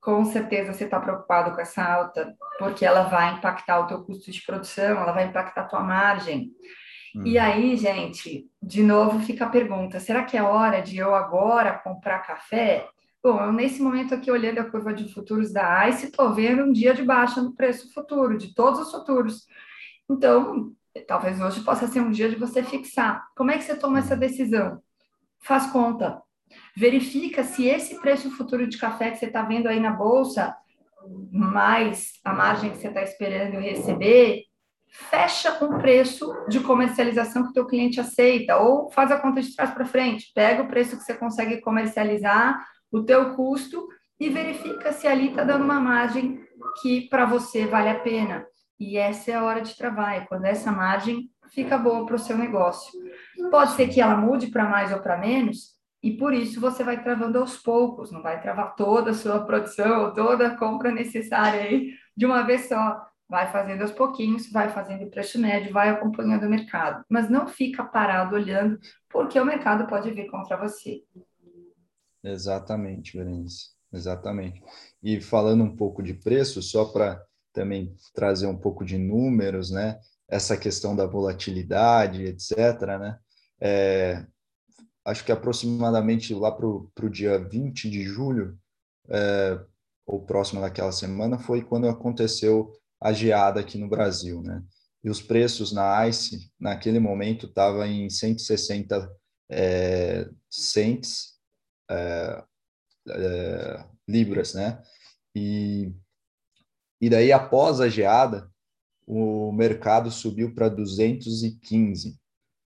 com 0.00 0.24
certeza 0.24 0.72
você 0.72 0.84
está 0.84 0.98
preocupado 0.98 1.54
com 1.54 1.60
essa 1.60 1.84
alta, 1.84 2.34
porque 2.58 2.84
ela 2.84 3.02
vai 3.02 3.34
impactar 3.34 3.80
o 3.80 3.86
teu 3.86 4.02
custo 4.02 4.30
de 4.30 4.42
produção, 4.44 5.00
ela 5.00 5.12
vai 5.12 5.26
impactar 5.26 5.62
a 5.62 5.68
tua 5.68 5.80
margem. 5.80 6.52
Hum. 7.14 7.22
E 7.26 7.38
aí, 7.38 7.76
gente, 7.76 8.48
de 8.62 8.82
novo 8.82 9.20
fica 9.20 9.44
a 9.44 9.50
pergunta: 9.50 10.00
será 10.00 10.24
que 10.24 10.36
é 10.36 10.42
hora 10.42 10.80
de 10.80 10.96
eu 10.96 11.14
agora 11.14 11.78
comprar 11.78 12.20
café? 12.20 12.88
Bom, 13.22 13.38
eu 13.38 13.52
nesse 13.52 13.82
momento 13.82 14.14
aqui, 14.14 14.30
olhando 14.30 14.60
a 14.60 14.70
curva 14.70 14.94
de 14.94 15.12
futuros 15.12 15.52
da 15.52 15.86
ICE, 15.88 16.06
estou 16.06 16.32
vendo 16.32 16.62
um 16.62 16.72
dia 16.72 16.94
de 16.94 17.02
baixa 17.02 17.42
no 17.42 17.54
preço 17.54 17.92
futuro, 17.92 18.38
de 18.38 18.54
todos 18.54 18.80
os 18.80 18.90
futuros. 18.90 19.46
Então, 20.08 20.72
talvez 21.06 21.38
hoje 21.38 21.60
possa 21.60 21.86
ser 21.86 22.00
um 22.00 22.10
dia 22.10 22.30
de 22.30 22.36
você 22.36 22.62
fixar. 22.62 23.26
Como 23.36 23.50
é 23.50 23.58
que 23.58 23.64
você 23.64 23.76
toma 23.76 23.98
essa 23.98 24.16
decisão? 24.16 24.80
Faz 25.42 25.66
conta, 25.66 26.22
verifica 26.76 27.42
se 27.44 27.66
esse 27.66 28.00
preço 28.00 28.30
futuro 28.30 28.66
de 28.66 28.78
café 28.78 29.10
que 29.10 29.18
você 29.18 29.26
está 29.26 29.42
vendo 29.42 29.68
aí 29.68 29.80
na 29.80 29.92
bolsa, 29.92 30.54
mais 31.30 32.12
a 32.24 32.32
margem 32.32 32.70
que 32.70 32.78
você 32.78 32.88
está 32.88 33.02
esperando 33.02 33.60
receber, 33.60 34.44
fecha 34.88 35.64
um 35.64 35.78
preço 35.78 36.32
de 36.48 36.60
comercialização 36.60 37.44
que 37.44 37.50
o 37.50 37.52
teu 37.52 37.66
cliente 37.66 38.00
aceita, 38.00 38.56
ou 38.58 38.90
faz 38.90 39.10
a 39.10 39.18
conta 39.18 39.40
de 39.40 39.54
trás 39.54 39.70
para 39.70 39.84
frente, 39.84 40.32
pega 40.34 40.62
o 40.62 40.68
preço 40.68 40.96
que 40.96 41.04
você 41.04 41.14
consegue 41.14 41.60
comercializar, 41.60 42.64
o 42.90 43.02
teu 43.02 43.34
custo, 43.34 43.86
e 44.18 44.28
verifica 44.28 44.92
se 44.92 45.06
ali 45.06 45.28
está 45.28 45.44
dando 45.44 45.64
uma 45.64 45.80
margem 45.80 46.44
que 46.82 47.08
para 47.08 47.24
você 47.24 47.66
vale 47.66 47.88
a 47.88 47.98
pena. 47.98 48.44
E 48.78 48.96
essa 48.96 49.30
é 49.30 49.34
a 49.34 49.44
hora 49.44 49.60
de 49.60 49.76
trabalho, 49.76 50.26
quando 50.28 50.44
essa 50.44 50.70
margem 50.70 51.30
fica 51.50 51.78
boa 51.78 52.04
para 52.04 52.16
o 52.16 52.18
seu 52.18 52.36
negócio. 52.36 52.92
Pode 53.50 53.72
ser 53.72 53.88
que 53.88 54.00
ela 54.00 54.16
mude 54.16 54.48
para 54.48 54.68
mais 54.68 54.92
ou 54.92 55.00
para 55.00 55.16
menos, 55.18 55.79
e 56.02 56.12
por 56.12 56.32
isso 56.32 56.60
você 56.60 56.82
vai 56.82 57.02
travando 57.02 57.38
aos 57.38 57.58
poucos, 57.58 58.10
não 58.10 58.22
vai 58.22 58.40
travar 58.40 58.74
toda 58.74 59.10
a 59.10 59.14
sua 59.14 59.44
produção, 59.44 60.14
toda 60.14 60.46
a 60.46 60.56
compra 60.56 60.90
necessária 60.90 61.62
aí 61.62 61.92
de 62.16 62.24
uma 62.24 62.42
vez 62.42 62.68
só. 62.68 63.06
Vai 63.28 63.52
fazendo 63.52 63.82
aos 63.82 63.92
pouquinhos, 63.92 64.50
vai 64.50 64.70
fazendo 64.70 65.08
preço 65.08 65.38
médio, 65.38 65.72
vai 65.72 65.88
acompanhando 65.88 66.46
o 66.46 66.50
mercado. 66.50 67.04
Mas 67.08 67.30
não 67.30 67.46
fica 67.46 67.84
parado 67.84 68.34
olhando, 68.34 68.76
porque 69.08 69.38
o 69.38 69.44
mercado 69.44 69.86
pode 69.86 70.10
vir 70.10 70.28
contra 70.28 70.56
você. 70.56 71.04
Exatamente, 72.24 73.16
Berenice. 73.16 73.70
Exatamente. 73.92 74.60
E 75.02 75.20
falando 75.20 75.62
um 75.62 75.76
pouco 75.76 76.02
de 76.02 76.14
preço, 76.14 76.60
só 76.60 76.86
para 76.86 77.22
também 77.52 77.94
trazer 78.14 78.46
um 78.46 78.56
pouco 78.56 78.84
de 78.84 78.98
números, 78.98 79.70
né? 79.70 79.98
Essa 80.28 80.56
questão 80.56 80.96
da 80.96 81.06
volatilidade, 81.06 82.24
etc., 82.24 82.56
né? 82.98 83.18
É, 83.60 84.26
acho 85.04 85.24
que 85.24 85.32
aproximadamente 85.32 86.34
lá 86.34 86.52
para 86.52 86.66
o 86.66 87.08
dia 87.10 87.38
20 87.38 87.90
de 87.90 88.02
julho, 88.04 88.58
é, 89.08 89.60
ou 90.06 90.24
próximo 90.24 90.60
daquela 90.60 90.92
semana, 90.92 91.38
foi 91.38 91.62
quando 91.62 91.88
aconteceu 91.88 92.72
a 93.00 93.12
geada 93.12 93.60
aqui 93.60 93.78
no 93.78 93.88
Brasil, 93.88 94.42
né? 94.42 94.62
E 95.02 95.08
os 95.08 95.22
preços 95.22 95.72
na 95.72 96.06
ICE, 96.06 96.50
naquele 96.58 96.98
momento, 96.98 97.46
estava 97.46 97.88
em 97.88 98.10
160 98.10 99.10
é, 99.50 100.28
cents 100.50 101.38
é, 101.90 102.44
é, 103.08 103.84
libras, 104.06 104.52
né? 104.52 104.82
E, 105.34 105.94
e 107.00 107.08
daí, 107.08 107.32
após 107.32 107.80
a 107.80 107.88
geada, 107.88 108.50
o 109.06 109.50
mercado 109.52 110.10
subiu 110.10 110.54
para 110.54 110.68
215. 110.68 112.18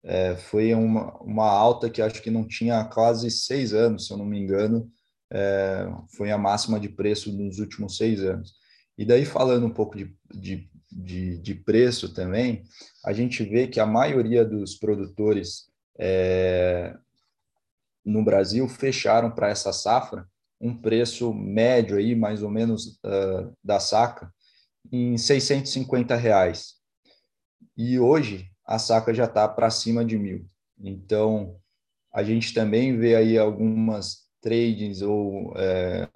É, 0.05 0.37
foi 0.37 0.75
uma, 0.75 1.17
uma 1.23 1.49
alta 1.49 1.89
que 1.89 2.03
acho 2.03 2.23
que 2.23 2.31
não 2.31 2.47
tinha 2.47 2.85
quase 2.85 3.31
seis 3.31 3.73
anos, 3.73 4.07
se 4.07 4.13
eu 4.13 4.19
não 4.19 4.27
me 4.27 4.39
engano, 4.39 4.91
é, 5.33 5.87
foi 6.17 6.31
a 6.31 6.37
máxima 6.37 6.79
de 6.79 6.89
preço 6.89 7.33
nos 7.33 7.59
últimos 7.59 7.97
seis 7.97 8.23
anos. 8.23 8.55
E 8.99 9.05
daí, 9.05 9.25
falando 9.25 9.67
um 9.67 9.73
pouco 9.73 9.97
de, 9.97 10.15
de, 10.33 10.69
de, 10.93 11.39
de 11.39 11.55
preço 11.55 12.13
também, 12.13 12.63
a 13.05 13.13
gente 13.13 13.43
vê 13.43 13.67
que 13.67 13.81
a 13.81 13.87
maioria 13.87 14.45
dos 14.45 14.75
produtores 14.75 15.65
é, 15.99 16.95
no 18.05 18.23
Brasil 18.23 18.69
fecharam 18.69 19.31
para 19.31 19.49
essa 19.49 19.73
safra 19.73 20.29
um 20.61 20.77
preço 20.77 21.33
médio 21.33 21.97
aí, 21.97 22.15
mais 22.15 22.43
ou 22.43 22.51
menos, 22.51 22.99
uh, 23.05 23.53
da 23.63 23.81
saca, 23.81 24.33
em 24.91 25.19
650 25.19 26.15
reais. 26.15 26.75
E 27.77 27.99
hoje 27.99 28.51
a 28.67 28.79
saca 28.79 29.13
já 29.13 29.25
está 29.25 29.47
para 29.49 29.71
cima 29.71 30.05
de 30.05 30.19
mil. 30.19 30.47
Então, 30.79 31.57
a 32.13 32.23
gente 32.23 32.55
também 32.55 32.97
vê 32.97 33.15
aí 33.15 33.39
algumas 33.39 34.25
tradings 34.41 35.03
ou 35.03 35.53
é, 35.57 36.09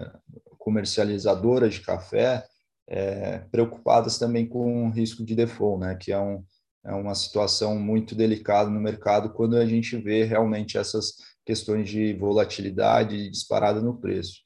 comercializadoras 0.59 1.75
de 1.75 1.81
café 1.81 2.45
é, 2.89 3.39
preocupadas 3.51 4.19
também 4.19 4.47
com 4.47 4.87
o 4.87 4.91
risco 4.91 5.25
de 5.25 5.35
default, 5.35 5.81
né? 5.81 5.95
que 5.95 6.13
é, 6.13 6.19
um, 6.19 6.43
é 6.85 6.93
uma 6.93 7.15
situação 7.15 7.79
muito 7.79 8.15
delicada 8.15 8.71
no 8.71 8.81
mercado 8.81 9.33
quando 9.33 9.57
a 9.57 9.67
gente 9.67 9.97
vê 9.97 10.25
realmente 10.25 10.79
essas 10.79 11.15
questões 11.45 11.89
de 11.89 12.15
volatilidade 12.15 13.17
e 13.17 13.31
disparada 13.31 13.81
no 13.81 13.99
preço. 13.99 14.41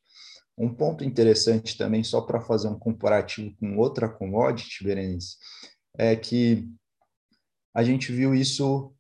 Um 0.56 0.72
ponto 0.72 1.02
interessante 1.02 1.76
também, 1.76 2.04
só 2.04 2.20
para 2.20 2.40
fazer 2.40 2.68
um 2.68 2.78
comparativo 2.78 3.54
com 3.58 3.76
outra 3.78 4.08
commodity, 4.08 4.84
Berenice, 4.84 5.36
é 5.96 6.14
que 6.14 6.68
a 7.74 7.82
gente 7.82 8.12
viu 8.12 8.34
isso, 8.34 8.94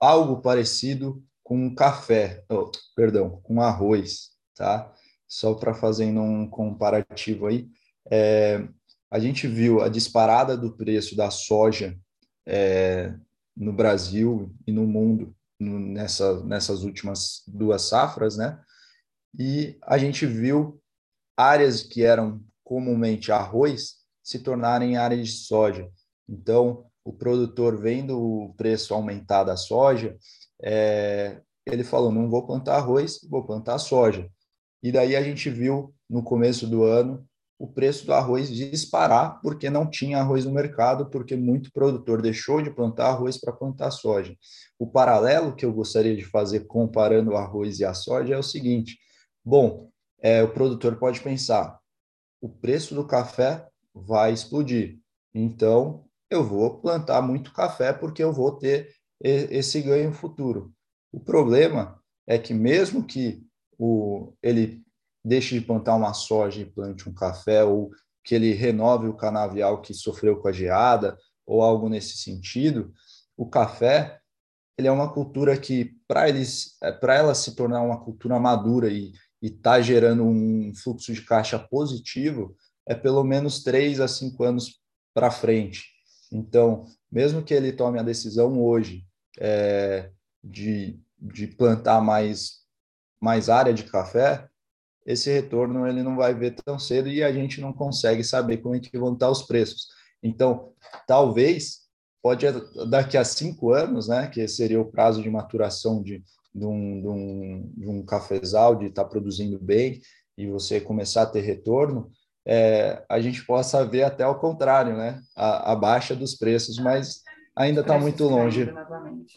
algo 0.00 0.40
parecido 0.40 1.22
com 1.42 1.74
café, 1.74 2.44
oh, 2.50 2.70
perdão, 2.94 3.40
com 3.42 3.60
arroz, 3.60 4.30
tá? 4.54 4.92
Só 5.26 5.54
para 5.54 5.74
fazer 5.74 6.06
um 6.06 6.48
comparativo 6.48 7.46
aí, 7.46 7.68
é, 8.10 8.66
a 9.10 9.18
gente 9.18 9.46
viu 9.46 9.80
a 9.80 9.88
disparada 9.88 10.56
do 10.56 10.76
preço 10.76 11.16
da 11.16 11.30
soja 11.30 11.98
é, 12.46 13.14
no 13.56 13.72
Brasil 13.72 14.54
e 14.66 14.72
no 14.72 14.86
mundo 14.86 15.34
nessa, 15.58 16.42
nessas 16.44 16.82
últimas 16.82 17.42
duas 17.46 17.82
safras, 17.82 18.36
né? 18.36 18.60
E 19.38 19.78
a 19.82 19.98
gente 19.98 20.26
viu 20.26 20.80
áreas 21.36 21.82
que 21.82 22.02
eram 22.02 22.42
comumente 22.64 23.32
arroz 23.32 23.96
se 24.22 24.38
tornarem 24.40 24.96
áreas 24.96 25.28
de 25.28 25.32
soja. 25.32 25.88
Então, 26.28 26.86
o 27.08 27.12
produtor 27.14 27.74
vendo 27.80 28.20
o 28.20 28.52
preço 28.52 28.92
aumentar 28.92 29.42
da 29.42 29.56
soja, 29.56 30.14
é, 30.62 31.40
ele 31.64 31.82
falou: 31.82 32.12
não 32.12 32.28
vou 32.28 32.46
plantar 32.46 32.76
arroz, 32.76 33.20
vou 33.30 33.46
plantar 33.46 33.78
soja. 33.78 34.28
E 34.82 34.92
daí 34.92 35.16
a 35.16 35.22
gente 35.22 35.48
viu 35.48 35.94
no 36.08 36.22
começo 36.22 36.66
do 36.66 36.84
ano 36.84 37.26
o 37.58 37.66
preço 37.66 38.04
do 38.04 38.12
arroz 38.12 38.50
disparar 38.50 39.40
porque 39.40 39.70
não 39.70 39.88
tinha 39.88 40.18
arroz 40.18 40.44
no 40.44 40.52
mercado, 40.52 41.08
porque 41.08 41.34
muito 41.34 41.72
produtor 41.72 42.20
deixou 42.20 42.60
de 42.60 42.70
plantar 42.70 43.08
arroz 43.08 43.38
para 43.38 43.54
plantar 43.54 43.90
soja. 43.90 44.36
O 44.78 44.86
paralelo 44.86 45.56
que 45.56 45.64
eu 45.64 45.72
gostaria 45.72 46.14
de 46.14 46.26
fazer 46.26 46.66
comparando 46.66 47.30
o 47.30 47.36
arroz 47.36 47.80
e 47.80 47.86
a 47.86 47.94
soja 47.94 48.34
é 48.34 48.38
o 48.38 48.42
seguinte: 48.42 48.98
bom, 49.42 49.88
é, 50.20 50.42
o 50.42 50.52
produtor 50.52 50.96
pode 50.96 51.22
pensar, 51.22 51.78
o 52.38 52.50
preço 52.50 52.94
do 52.94 53.06
café 53.06 53.66
vai 53.94 54.30
explodir, 54.30 54.98
então 55.34 56.04
eu 56.30 56.44
vou 56.44 56.78
plantar 56.80 57.22
muito 57.22 57.52
café 57.52 57.92
porque 57.92 58.22
eu 58.22 58.32
vou 58.32 58.52
ter 58.52 58.94
esse 59.20 59.80
ganho 59.82 60.12
futuro. 60.12 60.72
O 61.12 61.18
problema 61.18 62.00
é 62.26 62.38
que 62.38 62.54
mesmo 62.54 63.04
que 63.04 63.42
o, 63.78 64.32
ele 64.42 64.82
deixe 65.24 65.58
de 65.58 65.64
plantar 65.64 65.94
uma 65.96 66.12
soja 66.12 66.60
e 66.60 66.66
plante 66.66 67.08
um 67.08 67.14
café, 67.14 67.64
ou 67.64 67.90
que 68.24 68.34
ele 68.34 68.52
renove 68.52 69.08
o 69.08 69.16
canavial 69.16 69.80
que 69.80 69.94
sofreu 69.94 70.38
com 70.38 70.48
a 70.48 70.52
geada, 70.52 71.18
ou 71.46 71.62
algo 71.62 71.88
nesse 71.88 72.18
sentido, 72.18 72.92
o 73.36 73.48
café 73.48 74.20
ele 74.76 74.86
é 74.86 74.92
uma 74.92 75.12
cultura 75.12 75.58
que, 75.58 75.96
para 76.06 77.14
ela 77.14 77.34
se 77.34 77.56
tornar 77.56 77.82
uma 77.82 77.98
cultura 78.04 78.38
madura 78.38 78.88
e 78.88 79.12
está 79.42 79.80
gerando 79.80 80.24
um 80.24 80.72
fluxo 80.74 81.12
de 81.12 81.22
caixa 81.22 81.58
positivo, 81.58 82.54
é 82.86 82.94
pelo 82.94 83.24
menos 83.24 83.62
três 83.64 83.98
a 83.98 84.06
cinco 84.06 84.44
anos 84.44 84.80
para 85.12 85.32
frente. 85.32 85.97
Então, 86.32 86.84
mesmo 87.10 87.42
que 87.42 87.54
ele 87.54 87.72
tome 87.72 87.98
a 87.98 88.02
decisão 88.02 88.62
hoje 88.62 89.04
é, 89.38 90.10
de, 90.42 91.00
de 91.18 91.46
plantar 91.46 92.00
mais, 92.00 92.58
mais 93.20 93.48
área 93.48 93.72
de 93.72 93.84
café, 93.84 94.48
esse 95.06 95.32
retorno 95.32 95.86
ele 95.86 96.02
não 96.02 96.16
vai 96.16 96.34
ver 96.34 96.54
tão 96.54 96.78
cedo 96.78 97.08
e 97.08 97.22
a 97.22 97.32
gente 97.32 97.60
não 97.60 97.72
consegue 97.72 98.22
saber 98.22 98.58
como 98.58 98.74
é 98.74 98.80
que 98.80 98.98
vão 98.98 99.14
estar 99.14 99.30
os 99.30 99.42
preços. 99.42 99.88
Então, 100.22 100.72
talvez, 101.06 101.88
pode 102.22 102.46
daqui 102.90 103.16
a 103.16 103.24
cinco 103.24 103.72
anos, 103.72 104.08
né, 104.08 104.26
que 104.26 104.46
seria 104.46 104.80
o 104.80 104.90
prazo 104.90 105.22
de 105.22 105.30
maturação 105.30 106.02
de, 106.02 106.22
de, 106.54 106.66
um, 106.66 107.00
de, 107.00 107.08
um, 107.08 107.72
de 107.76 107.88
um 107.88 108.04
cafezal, 108.04 108.76
de 108.76 108.86
estar 108.86 109.06
produzindo 109.06 109.58
bem 109.58 110.00
e 110.36 110.46
você 110.46 110.80
começar 110.80 111.22
a 111.22 111.26
ter 111.26 111.40
retorno, 111.40 112.10
é, 112.48 113.04
a 113.08 113.20
gente 113.20 113.44
possa 113.44 113.84
ver 113.84 114.04
até 114.04 114.26
o 114.26 114.38
contrário, 114.38 114.96
né, 114.96 115.20
a, 115.36 115.72
a 115.72 115.76
baixa 115.76 116.16
dos 116.16 116.34
preços, 116.34 116.78
mas 116.78 117.22
ainda 117.54 117.82
está 117.82 117.98
muito 117.98 118.24
longe. 118.24 118.72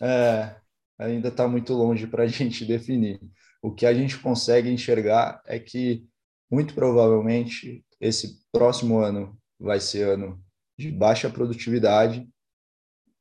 É, 0.02 0.56
ainda 0.98 1.28
está 1.28 1.48
muito 1.48 1.74
longe 1.74 2.08
para 2.08 2.24
a 2.24 2.28
gente 2.28 2.66
definir 2.66 3.20
o 3.62 3.72
que 3.72 3.86
a 3.86 3.94
gente 3.94 4.18
consegue 4.18 4.70
enxergar 4.70 5.42
é 5.46 5.60
que, 5.60 6.08
muito 6.50 6.74
provavelmente, 6.74 7.86
esse 8.00 8.44
próximo 8.52 8.98
ano 8.98 9.38
vai 9.60 9.80
ser 9.80 10.08
ano 10.08 10.44
de 10.78 10.92
baixa 10.92 11.30
produtividade 11.30 12.28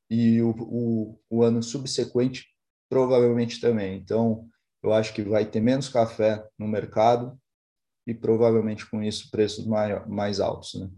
e 0.09 0.41
o, 0.41 0.49
o, 0.57 1.19
o 1.29 1.43
ano 1.43 1.61
subsequente 1.61 2.47
provavelmente 2.89 3.61
também. 3.61 3.97
Então, 3.97 4.47
eu 4.83 4.91
acho 4.91 5.13
que 5.13 5.21
vai 5.21 5.45
ter 5.45 5.61
menos 5.61 5.87
café 5.87 6.43
no 6.57 6.67
mercado 6.67 7.39
e 8.11 8.13
provavelmente 8.13 8.85
com 8.89 9.01
isso 9.01 9.31
preços 9.31 9.65
mais, 9.65 10.05
mais 10.05 10.39
altos, 10.41 10.75
né? 10.75 10.89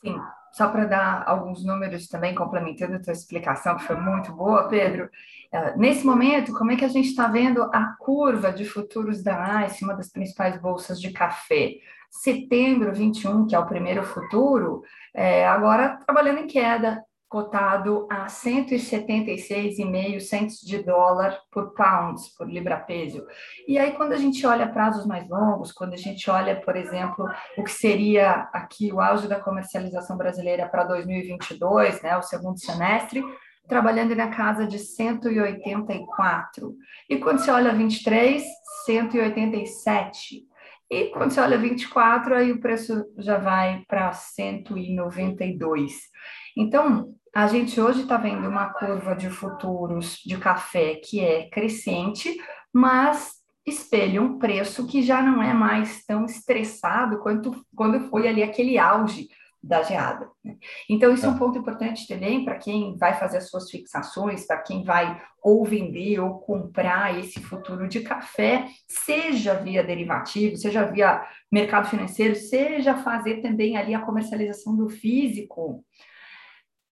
Sim, 0.00 0.20
só 0.52 0.68
para 0.68 0.84
dar 0.84 1.24
alguns 1.26 1.64
números 1.64 2.08
também, 2.08 2.34
complementando 2.34 2.96
a 2.96 3.00
tua 3.00 3.12
explicação, 3.12 3.76
que 3.76 3.84
foi 3.84 3.96
muito 3.96 4.32
boa, 4.32 4.68
Pedro. 4.68 5.08
Uh, 5.52 5.78
nesse 5.78 6.04
momento, 6.04 6.52
como 6.52 6.72
é 6.72 6.76
que 6.76 6.84
a 6.84 6.88
gente 6.88 7.08
está 7.08 7.28
vendo 7.28 7.62
a 7.72 7.96
curva 7.98 8.52
de 8.52 8.64
futuros 8.64 9.22
da 9.22 9.64
ICE, 9.64 9.84
uma 9.84 9.94
das 9.94 10.10
principais 10.10 10.60
bolsas 10.60 11.00
de 11.00 11.10
café? 11.12 11.76
Setembro 12.10 12.92
21, 12.92 13.46
que 13.46 13.54
é 13.54 13.58
o 13.58 13.66
primeiro 13.66 14.02
futuro, 14.02 14.82
é, 15.14 15.46
agora 15.46 15.96
trabalhando 16.04 16.40
em 16.40 16.46
queda, 16.46 17.02
cotado 17.32 18.06
a 18.10 18.26
176,5 18.26 20.20
centos 20.20 20.60
de 20.60 20.82
dólar 20.82 21.40
por 21.50 21.72
pounds, 21.72 22.28
por 22.36 22.46
libra-peso. 22.46 23.26
E 23.66 23.78
aí, 23.78 23.92
quando 23.92 24.12
a 24.12 24.18
gente 24.18 24.46
olha 24.46 24.68
prazos 24.68 25.06
mais 25.06 25.26
longos, 25.30 25.72
quando 25.72 25.94
a 25.94 25.96
gente 25.96 26.30
olha, 26.30 26.60
por 26.60 26.76
exemplo, 26.76 27.26
o 27.56 27.64
que 27.64 27.70
seria 27.70 28.50
aqui 28.52 28.92
o 28.92 29.00
auge 29.00 29.28
da 29.28 29.40
comercialização 29.40 30.18
brasileira 30.18 30.68
para 30.68 30.84
2022, 30.84 32.02
né, 32.02 32.18
o 32.18 32.22
segundo 32.22 32.58
semestre, 32.58 33.24
trabalhando 33.66 34.14
na 34.14 34.28
casa 34.28 34.66
de 34.66 34.78
184. 34.78 36.76
E 37.08 37.16
quando 37.16 37.38
você 37.38 37.50
olha 37.50 37.72
23, 37.72 38.44
187. 38.84 40.42
E 40.90 41.06
quando 41.06 41.30
você 41.30 41.40
olha 41.40 41.56
24, 41.56 42.34
aí 42.34 42.52
o 42.52 42.60
preço 42.60 43.06
já 43.16 43.38
vai 43.38 43.82
para 43.88 44.12
192. 44.12 46.12
Então, 46.56 47.14
a 47.34 47.46
gente 47.46 47.80
hoje 47.80 48.02
está 48.02 48.16
vendo 48.16 48.46
uma 48.46 48.72
curva 48.74 49.14
de 49.14 49.30
futuros 49.30 50.18
de 50.24 50.36
café 50.36 50.96
que 50.96 51.20
é 51.20 51.48
crescente, 51.48 52.36
mas 52.72 53.42
espelha 53.66 54.20
um 54.20 54.38
preço 54.38 54.86
que 54.86 55.02
já 55.02 55.22
não 55.22 55.42
é 55.42 55.54
mais 55.54 56.04
tão 56.04 56.24
estressado 56.24 57.20
quanto 57.20 57.64
quando 57.74 58.00
foi 58.08 58.28
ali 58.28 58.42
aquele 58.42 58.76
auge 58.76 59.28
da 59.62 59.82
geada. 59.82 60.28
Né? 60.44 60.56
Então, 60.90 61.14
isso 61.14 61.24
é 61.24 61.28
um 61.28 61.34
tá. 61.34 61.38
ponto 61.38 61.58
importante 61.58 62.06
também 62.08 62.44
para 62.44 62.58
quem 62.58 62.96
vai 62.98 63.14
fazer 63.14 63.38
as 63.38 63.48
suas 63.48 63.70
fixações, 63.70 64.44
para 64.44 64.58
quem 64.58 64.82
vai 64.82 65.22
ou 65.40 65.64
vender 65.64 66.18
ou 66.18 66.40
comprar 66.40 67.16
esse 67.18 67.40
futuro 67.40 67.88
de 67.88 68.00
café, 68.00 68.66
seja 68.88 69.54
via 69.54 69.82
derivativo, 69.84 70.56
seja 70.56 70.84
via 70.84 71.24
mercado 71.50 71.88
financeiro, 71.88 72.34
seja 72.34 72.96
fazer 72.96 73.40
também 73.40 73.76
ali 73.76 73.94
a 73.94 74.00
comercialização 74.02 74.76
do 74.76 74.88
físico 74.88 75.84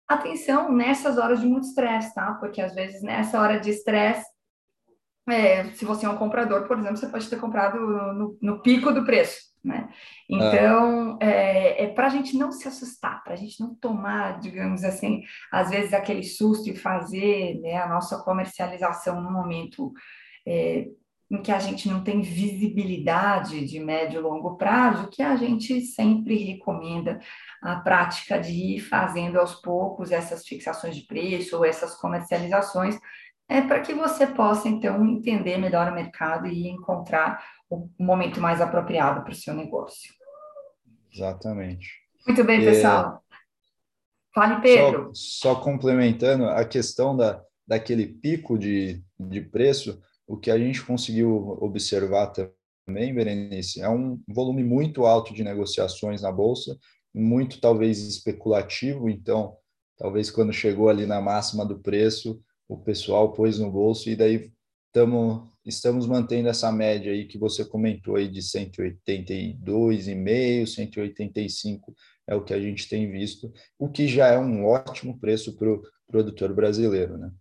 atenção 0.08 0.72
nessas 0.72 1.18
horas 1.18 1.40
de 1.40 1.48
muito 1.48 1.68
estresse, 1.68 2.14
tá? 2.14 2.34
Porque 2.36 2.62
às 2.62 2.74
vezes 2.74 3.02
nessa 3.02 3.40
hora 3.40 3.60
de 3.60 3.70
estresse 3.70 4.26
é, 5.28 5.66
se 5.72 5.86
você 5.86 6.06
é 6.06 6.10
um 6.10 6.18
comprador, 6.18 6.68
por 6.68 6.78
exemplo, 6.78 6.98
você 6.98 7.08
pode 7.08 7.28
ter 7.30 7.40
comprado 7.40 7.80
no, 7.80 8.38
no 8.40 8.62
pico 8.62 8.92
do 8.92 9.04
preço, 9.04 9.40
né? 9.64 9.90
Então, 10.30 11.18
é, 11.20 11.86
é 11.86 11.88
para 11.88 12.06
a 12.08 12.10
gente 12.10 12.38
não 12.38 12.52
se 12.52 12.68
assustar, 12.68 13.24
para 13.24 13.34
a 13.34 13.36
gente 13.36 13.60
não 13.60 13.74
tomar, 13.74 14.40
digamos 14.40 14.84
assim, 14.84 15.24
às 15.52 15.72
vezes 15.72 15.94
aquele 15.94 16.24
susto 16.24 16.70
e 16.70 16.76
fazer 16.76 17.60
né, 17.60 17.76
a 17.78 17.90
nossa 17.90 18.20
comercialização 18.24 19.20
no 19.20 19.32
momento 19.32 19.92
é, 20.48 20.88
em 21.30 21.42
que 21.42 21.52
a 21.52 21.60
gente 21.60 21.90
não 21.90 22.04
tem 22.04 22.22
visibilidade 22.22 23.66
de 23.66 23.80
médio 23.80 24.20
e 24.20 24.24
longo 24.24 24.58
prazo, 24.58 25.10
que 25.10 25.24
a 25.24 25.36
gente 25.36 25.82
sempre 25.82 26.36
recomenda 26.44 27.20
a 27.62 27.78
prática 27.78 28.40
de 28.40 28.52
ir 28.52 28.80
fazendo 28.80 29.40
aos 29.40 29.56
poucos 29.56 30.12
essas 30.12 30.46
fixações 30.46 30.96
de 30.96 31.02
preço 31.04 31.58
ou 31.58 31.66
essas 31.66 31.96
comercializações, 31.96 32.98
é 33.48 33.62
para 33.62 33.80
que 33.82 33.94
você 33.94 34.28
possa, 34.28 34.68
então, 34.68 35.06
entender 35.06 35.58
melhor 35.58 35.92
o 35.92 35.96
mercado 35.96 36.48
e 36.48 36.68
encontrar 36.68 37.44
o 37.70 37.90
momento 38.00 38.40
mais 38.40 38.62
apropriado 38.62 39.24
para 39.24 39.32
o 39.32 39.36
seu 39.36 39.54
negócio. 39.54 40.14
Exatamente. 41.12 41.88
Muito 42.28 42.44
bem, 42.44 42.60
pessoal. 42.60 43.24
É... 43.32 43.36
Fale, 44.34 44.62
Pedro. 44.62 45.12
Só, 45.14 45.54
só, 45.54 45.62
complementando 45.62 46.50
a 46.50 46.66
questão 46.66 47.16
da, 47.16 47.42
daquele 47.68 48.06
pico 48.06 48.58
de, 48.58 49.02
de 49.20 49.42
preço, 49.42 50.02
o 50.28 50.38
que 50.38 50.50
a 50.50 50.58
gente 50.58 50.84
conseguiu 50.84 51.58
observar 51.62 52.28
também, 52.28 53.14
Berenice, 53.14 53.82
é 53.82 53.90
um 53.90 54.20
volume 54.28 54.64
muito 54.64 55.06
alto 55.06 55.34
de 55.34 55.44
negociações 55.44 56.22
na 56.22 56.32
Bolsa, 56.32 56.78
muito 57.14 57.62
talvez 57.62 58.00
especulativo, 58.00 59.10
então, 59.10 59.56
talvez 59.98 60.30
quando 60.30 60.52
chegou 60.52 60.90
ali 60.90 61.06
na 61.06 61.22
máxima 61.22 61.66
do 61.66 61.80
preço, 61.80 62.42
o 62.68 62.78
pessoal 62.78 63.32
pôs 63.32 63.60
no 63.60 63.72
bolso 63.72 64.10
e 64.10 64.16
daí 64.16 64.52
tamo, 64.92 65.52
estamos 65.66 66.08
mantendo 66.08 66.50
essa 66.50 66.72
média 66.72 67.12
aí 67.12 67.26
que 67.26 67.38
você 67.38 67.64
comentou 67.64 68.16
aí 68.16 68.28
de 68.28 68.42
182,5, 68.42 70.66
185 70.66 71.94
é 72.28 72.36
o 72.36 72.44
que 72.44 72.54
a 72.54 72.60
gente 72.60 72.90
tem 72.90 73.12
visto, 73.12 73.54
o 73.78 73.90
que 73.90 74.08
já 74.08 74.28
é 74.28 74.40
um 74.40 74.66
ótimo 74.66 75.20
preço 75.20 75.56
para 75.56 75.72
o 75.72 75.84
produtor 76.08 76.54
brasileiro, 76.54 77.18
né? 77.18 77.32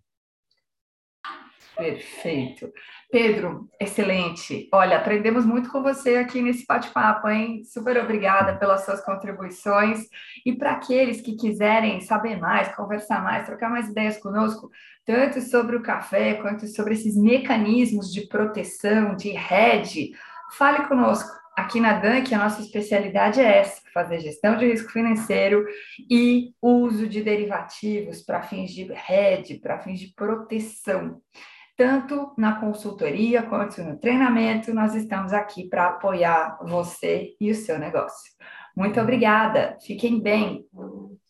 Perfeito. 1.77 2.73
Pedro, 3.11 3.69
excelente. 3.81 4.69
Olha, 4.73 4.97
aprendemos 4.97 5.45
muito 5.45 5.71
com 5.71 5.83
você 5.83 6.17
aqui 6.17 6.41
nesse 6.41 6.65
bate-papo, 6.67 7.29
hein? 7.29 7.65
Super 7.65 7.99
obrigada 7.99 8.57
pelas 8.57 8.85
suas 8.85 9.05
contribuições. 9.05 10.07
E 10.47 10.53
para 10.53 10.73
aqueles 10.73 11.21
que 11.21 11.37
quiserem 11.37 12.01
saber 12.01 12.39
mais, 12.39 12.75
conversar 12.75 13.23
mais, 13.23 13.47
trocar 13.47 13.71
mais 13.71 13.89
ideias 13.89 14.19
conosco, 14.19 14.71
tanto 15.05 15.41
sobre 15.41 15.77
o 15.77 15.83
café 15.83 16.35
quanto 16.35 16.67
sobre 16.69 16.95
esses 16.95 17.17
mecanismos 17.17 18.13
de 18.13 18.29
proteção, 18.29 19.17
de 19.17 19.31
hedge, 19.31 20.13
fale 20.57 20.87
conosco. 20.87 21.29
Aqui 21.57 21.81
na 21.81 21.95
DANC, 21.95 22.33
a 22.35 22.39
nossa 22.39 22.63
especialidade 22.63 23.41
é 23.41 23.59
essa: 23.59 23.81
fazer 23.93 24.21
gestão 24.21 24.57
de 24.57 24.67
risco 24.67 24.91
financeiro 24.91 25.65
e 26.11 26.53
uso 26.61 27.09
de 27.09 27.23
derivativos 27.23 28.23
para 28.23 28.43
fins 28.43 28.73
de 28.73 28.89
hedge, 29.09 29.61
para 29.61 29.79
fins 29.79 30.01
de 30.01 30.13
proteção 30.15 31.21
tanto 31.77 32.33
na 32.39 32.61
consultoria 32.61 33.43
quanto 33.43 33.83
no 33.83 33.99
treinamento, 33.99 34.73
nós 34.73 34.95
estamos 34.95 35.33
aqui 35.33 35.69
para 35.69 35.89
apoiar 35.89 36.59
você 36.63 37.35
e 37.41 37.51
o 37.51 37.55
seu 37.55 37.79
negócio. 37.79 38.33
Muito 38.77 39.01
obrigada, 39.01 39.77
fiquem 39.81 40.21
bem 40.21 40.65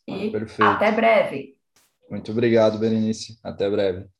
e 0.06 0.30
Perfeito. 0.30 0.62
até 0.62 0.92
breve. 0.92 1.56
Muito 2.10 2.32
obrigado, 2.32 2.78
Berenice. 2.78 3.38
Até 3.42 3.70
breve. 3.70 4.13